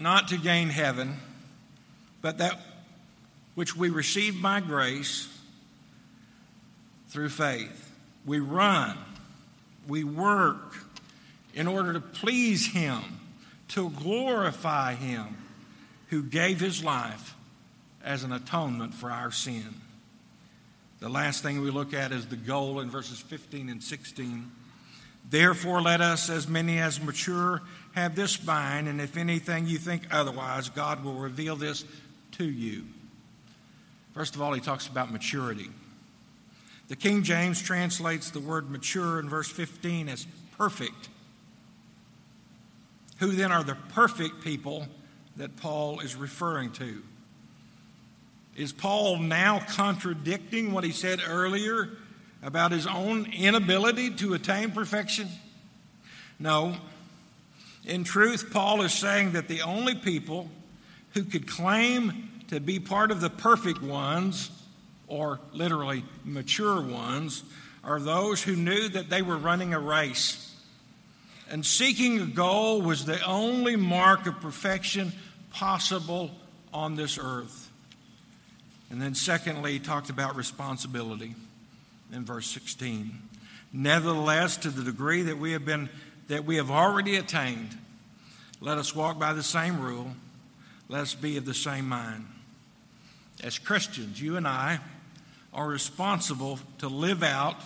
not 0.00 0.28
to 0.28 0.38
gain 0.38 0.68
heaven, 0.68 1.16
but 2.20 2.38
that 2.38 2.58
which 3.54 3.76
we 3.76 3.90
receive 3.90 4.40
by 4.40 4.60
grace 4.60 5.28
through 7.08 7.28
faith. 7.28 7.90
We 8.24 8.40
run, 8.40 8.96
we 9.86 10.04
work 10.04 10.74
in 11.54 11.66
order 11.66 11.92
to 11.92 12.00
please 12.00 12.66
Him, 12.66 13.02
to 13.72 13.90
glorify 13.90 14.94
Him 14.94 15.36
who 16.08 16.22
gave 16.22 16.60
His 16.60 16.84
life 16.84 17.34
as 18.04 18.24
an 18.24 18.32
atonement 18.32 18.94
for 18.94 19.10
our 19.10 19.30
sin. 19.30 19.74
The 21.00 21.08
last 21.08 21.42
thing 21.42 21.60
we 21.60 21.70
look 21.70 21.94
at 21.94 22.12
is 22.12 22.26
the 22.26 22.36
goal 22.36 22.80
in 22.80 22.90
verses 22.90 23.20
15 23.20 23.68
and 23.68 23.82
16. 23.82 24.50
Therefore, 25.28 25.80
let 25.80 26.00
us, 26.00 26.30
as 26.30 26.46
many 26.48 26.78
as 26.78 27.00
mature, 27.00 27.62
have 27.92 28.14
this 28.14 28.44
mind, 28.44 28.88
and 28.88 29.00
if 29.00 29.16
anything 29.16 29.66
you 29.66 29.78
think 29.78 30.02
otherwise, 30.10 30.68
God 30.68 31.04
will 31.04 31.14
reveal 31.14 31.56
this 31.56 31.84
to 32.32 32.44
you. 32.44 32.84
First 34.14 34.34
of 34.34 34.42
all, 34.42 34.52
he 34.52 34.60
talks 34.60 34.86
about 34.86 35.10
maturity. 35.10 35.70
The 36.88 36.96
King 36.96 37.22
James 37.22 37.62
translates 37.62 38.30
the 38.30 38.40
word 38.40 38.70
mature 38.70 39.18
in 39.18 39.28
verse 39.28 39.50
15 39.50 40.08
as 40.08 40.26
perfect. 40.58 41.08
Who 43.18 43.32
then 43.32 43.52
are 43.52 43.62
the 43.62 43.76
perfect 43.90 44.42
people 44.42 44.86
that 45.36 45.56
Paul 45.56 46.00
is 46.00 46.16
referring 46.16 46.72
to? 46.72 47.02
Is 48.56 48.72
Paul 48.72 49.18
now 49.18 49.60
contradicting 49.60 50.72
what 50.72 50.84
he 50.84 50.92
said 50.92 51.20
earlier 51.26 51.88
about 52.42 52.72
his 52.72 52.86
own 52.86 53.32
inability 53.32 54.10
to 54.16 54.34
attain 54.34 54.72
perfection? 54.72 55.28
No. 56.38 56.76
In 57.84 58.04
truth, 58.04 58.50
Paul 58.52 58.82
is 58.82 58.92
saying 58.92 59.32
that 59.32 59.48
the 59.48 59.62
only 59.62 59.94
people 59.94 60.50
who 61.14 61.24
could 61.24 61.48
claim 61.48 62.30
to 62.48 62.60
be 62.60 62.78
part 62.78 63.10
of 63.10 63.20
the 63.20 63.30
perfect 63.30 63.80
ones, 63.80 64.50
or 65.06 65.40
literally 65.52 66.04
mature 66.24 66.80
ones, 66.80 67.44
are 67.82 67.98
those 67.98 68.42
who 68.42 68.54
knew 68.54 68.88
that 68.90 69.08
they 69.08 69.22
were 69.22 69.38
running 69.38 69.72
a 69.72 69.80
race. 69.80 70.51
And 71.52 71.66
seeking 71.66 72.18
a 72.18 72.24
goal 72.24 72.80
was 72.80 73.04
the 73.04 73.22
only 73.26 73.76
mark 73.76 74.26
of 74.26 74.40
perfection 74.40 75.12
possible 75.50 76.30
on 76.72 76.96
this 76.96 77.18
earth. 77.18 77.70
And 78.90 79.02
then, 79.02 79.14
secondly, 79.14 79.72
he 79.72 79.78
talked 79.78 80.08
about 80.08 80.34
responsibility 80.34 81.34
in 82.10 82.24
verse 82.24 82.46
16. 82.46 83.12
Nevertheless, 83.70 84.56
to 84.58 84.70
the 84.70 84.82
degree 84.82 85.22
that 85.22 85.36
we 85.36 85.52
have 85.52 85.66
been 85.66 85.90
that 86.28 86.46
we 86.46 86.56
have 86.56 86.70
already 86.70 87.16
attained, 87.16 87.76
let 88.62 88.78
us 88.78 88.96
walk 88.96 89.18
by 89.18 89.34
the 89.34 89.42
same 89.42 89.78
rule, 89.78 90.10
let 90.88 91.02
us 91.02 91.14
be 91.14 91.36
of 91.36 91.44
the 91.44 91.52
same 91.52 91.86
mind. 91.86 92.24
As 93.42 93.58
Christians, 93.58 94.18
you 94.18 94.38
and 94.38 94.48
I 94.48 94.78
are 95.52 95.66
responsible 95.66 96.60
to 96.78 96.88
live 96.88 97.22
out 97.22 97.60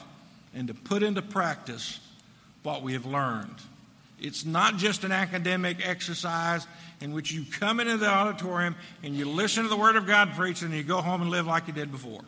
and 0.53 0.66
to 0.66 0.75
put 0.75 1.05
into 1.05 1.22
practice 1.22 2.01
what 2.64 2.83
we 2.83 2.94
have 2.94 3.07
learned. 3.07 3.55
It's 4.19 4.45
not 4.45 4.77
just 4.77 5.05
an 5.05 5.13
academic 5.13 5.87
exercise 5.87 6.67
in 7.01 7.13
which 7.13 7.33
you 7.33 7.45
come 7.45 7.81
into 7.81 7.99
the 7.99 8.09
auditorium 8.09 8.75
and 9.03 9.15
you 9.15 9.27
listen 9.27 9.65
to 9.65 9.69
the 9.69 9.77
Word 9.77 9.97
of 9.97 10.07
God 10.07 10.33
preached 10.35 10.63
and 10.63 10.73
you 10.73 10.83
go 10.83 11.03
home 11.03 11.21
and 11.21 11.31
live 11.31 11.47
like 11.47 11.67
you 11.67 11.75
did 11.75 11.93
before. 11.93 12.23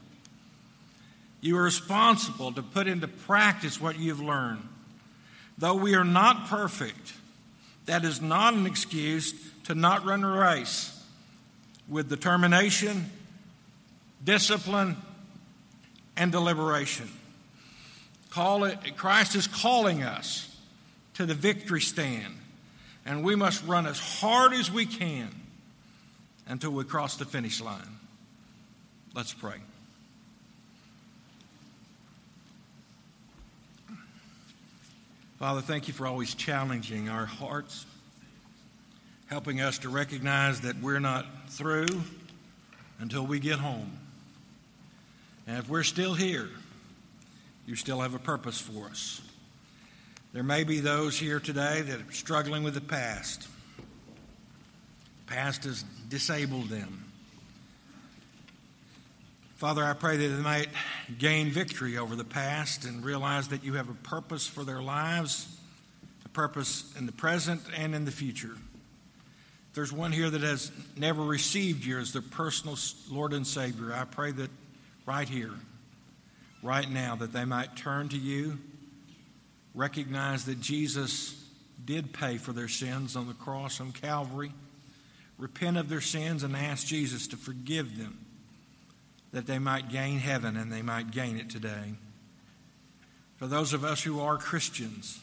You 1.41 1.57
are 1.57 1.63
responsible 1.63 2.53
to 2.53 2.63
put 2.63 2.87
into 2.87 3.09
practice 3.09 3.81
what 3.81 3.99
you've 3.99 4.21
learned. 4.21 4.67
Though 5.57 5.75
we 5.75 5.95
are 5.95 6.05
not 6.05 6.49
perfect, 6.49 7.15
that 7.87 8.05
is 8.05 8.21
not 8.21 8.55
an 8.55 8.67
excuse 8.67 9.33
to 9.65 9.75
not 9.75 10.05
run 10.05 10.25
a 10.25 10.31
race 10.31 10.95
with 11.89 12.09
determination, 12.09 13.11
discipline, 14.23 14.97
and 16.17 16.31
deliberation. 16.31 17.09
Call 18.31 18.65
it, 18.65 18.97
Christ 18.97 19.35
is 19.35 19.47
calling 19.47 20.03
us 20.03 20.48
to 21.19 21.27
the 21.27 21.35
victory 21.35 21.81
stand, 21.81 22.33
and 23.05 23.25
we 23.25 23.35
must 23.35 23.67
run 23.67 23.87
as 23.87 23.99
hard 23.99 24.53
as 24.53 24.71
we 24.71 24.87
can 24.87 25.29
until 26.47 26.71
we 26.71 26.85
cross 26.85 27.17
the 27.17 27.25
finish 27.25 27.61
line. 27.61 27.99
Let's 29.17 29.35
pray. 29.35 29.57
Father, 35.41 35.61
thank 35.61 35.89
you 35.89 35.95
for 35.95 36.07
always 36.07 36.37
challenging 36.37 37.09
our 37.09 37.27
hearts, 37.27 37.85
helping 39.27 39.61
us 39.61 39.79
to 39.79 39.89
recognize 39.89 40.61
that 40.61 40.81
we're 40.81 41.01
not 41.01 41.27
through 41.49 41.89
until 43.01 43.27
we 43.27 43.41
get 43.41 43.59
home. 43.59 43.91
And 45.49 45.59
if 45.59 45.69
we're 45.69 45.83
still 45.83 46.15
here, 46.15 46.49
you 47.67 47.75
still 47.75 48.03
have 48.03 48.15
a 48.15 48.21
purpose 48.21 48.61
for 48.61 48.87
us. 48.87 49.21
There 50.33 50.43
may 50.43 50.65
be 50.65 50.81
those 50.81 51.19
here 51.19 51.41
today 51.41 51.81
that 51.81 52.01
are 52.01 52.13
struggling 52.13 52.63
with 52.63 52.75
the 52.75 52.83
past. 52.83 53.49
The 55.27 55.35
past 55.35 55.65
has 55.65 55.85
disabled 56.09 56.69
them. 56.69 57.05
Father, 59.57 59.83
I 59.83 59.95
pray 59.95 60.19
that 60.19 60.29
they 60.29 60.43
might 60.43 60.69
gain 61.19 61.51
victory 61.51 61.97
over 61.97 62.15
the 62.15 62.25
past 62.25 62.85
and 62.85 63.05
realize 63.05 63.49
that 63.49 63.65
you 63.65 63.73
have 63.75 63.89
a 63.89 63.95
purpose 63.95 64.47
for 64.47 64.65
their 64.65 64.83
lives, 64.83 65.49
a 66.25 66.29
purpose 66.29 66.85
in 66.97 67.07
the 67.07 67.13
present 67.13 67.63
and 67.77 67.95
in 67.95 68.05
the 68.05 68.13
future. 68.13 68.53
If 68.53 69.75
there's 69.75 69.93
one 69.93 70.13
here 70.13 70.29
that 70.29 70.43
has 70.43 70.71
never 70.97 71.23
received 71.23 71.85
you 71.85 71.99
as 71.99 72.13
their 72.13 72.23
personal 72.23 72.77
Lord 73.11 73.33
and 73.33 73.47
Savior, 73.47 73.95
I 73.95 74.05
pray 74.05 74.31
that 74.33 74.51
right 75.07 75.29
here, 75.29 75.55
right 76.63 76.89
now, 76.89 77.17
that 77.17 77.33
they 77.33 77.47
might 77.47 77.77
turn 77.77 78.11
to 78.11 78.19
you, 78.19 78.59
recognize 79.75 80.45
that 80.47 80.61
Jesus 80.61 81.35
did 81.85 82.13
pay 82.13 82.39
for 82.39 82.53
their 82.53 82.69
sins 82.69 83.17
on 83.17 83.29
the 83.29 83.35
cross 83.35 83.81
on 83.81 83.93
Calvary, 83.93 84.53
repent 85.39 85.77
of 85.77 85.89
their 85.89 86.01
sins, 86.01 86.43
and 86.43 86.57
ask 86.57 86.87
Jesus 86.87 87.29
to 87.29 87.37
forgive 87.37 87.99
them 87.99 88.19
that 89.33 89.47
they 89.47 89.59
might 89.59 89.91
gain 89.91 90.19
heaven 90.19 90.57
and 90.57 90.73
they 90.73 90.83
might 90.83 91.11
gain 91.11 91.37
it 91.37 91.51
today. 91.51 91.95
For 93.37 93.47
those 93.47 93.73
of 93.73 93.85
us 93.85 94.03
who 94.03 94.21
are 94.21 94.37
Christians, 94.37 95.21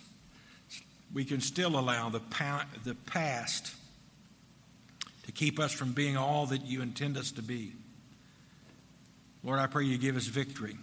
we 1.14 1.26
can 1.26 1.42
still 1.42 1.78
allow 1.78 2.10
the, 2.10 2.22
the 2.84 2.96
past 2.96 3.74
to 5.24 5.32
keep 5.32 5.60
us 5.60 5.74
from 5.74 5.92
being 5.94 6.16
all 6.16 6.46
that 6.48 6.66
you 6.66 6.82
intend 6.82 7.18
us 7.18 7.32
to 7.32 7.42
be. 7.42 7.74
Lord, 9.44 9.60
I 9.60 9.68
pray 9.68 9.86
you 9.86 9.98
give 9.98 10.18
us 10.18 10.26
victory. 10.26 10.78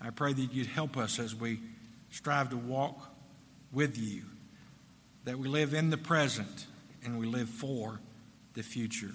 I 0.00 0.10
pray 0.10 0.32
that 0.32 0.52
you'd 0.52 0.66
help 0.66 0.96
us 0.96 1.18
as 1.18 1.34
we 1.34 1.58
strive 2.16 2.48
to 2.48 2.56
walk 2.56 3.14
with 3.72 3.98
you, 3.98 4.22
that 5.24 5.38
we 5.38 5.48
live 5.48 5.74
in 5.74 5.90
the 5.90 5.98
present 5.98 6.66
and 7.04 7.18
we 7.18 7.26
live 7.26 7.48
for 7.48 8.00
the 8.54 8.62
future. 8.62 9.12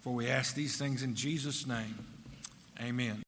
For 0.00 0.14
we 0.14 0.30
ask 0.30 0.54
these 0.54 0.76
things 0.76 1.02
in 1.02 1.14
Jesus' 1.14 1.66
name. 1.66 1.94
Amen. 2.80 3.18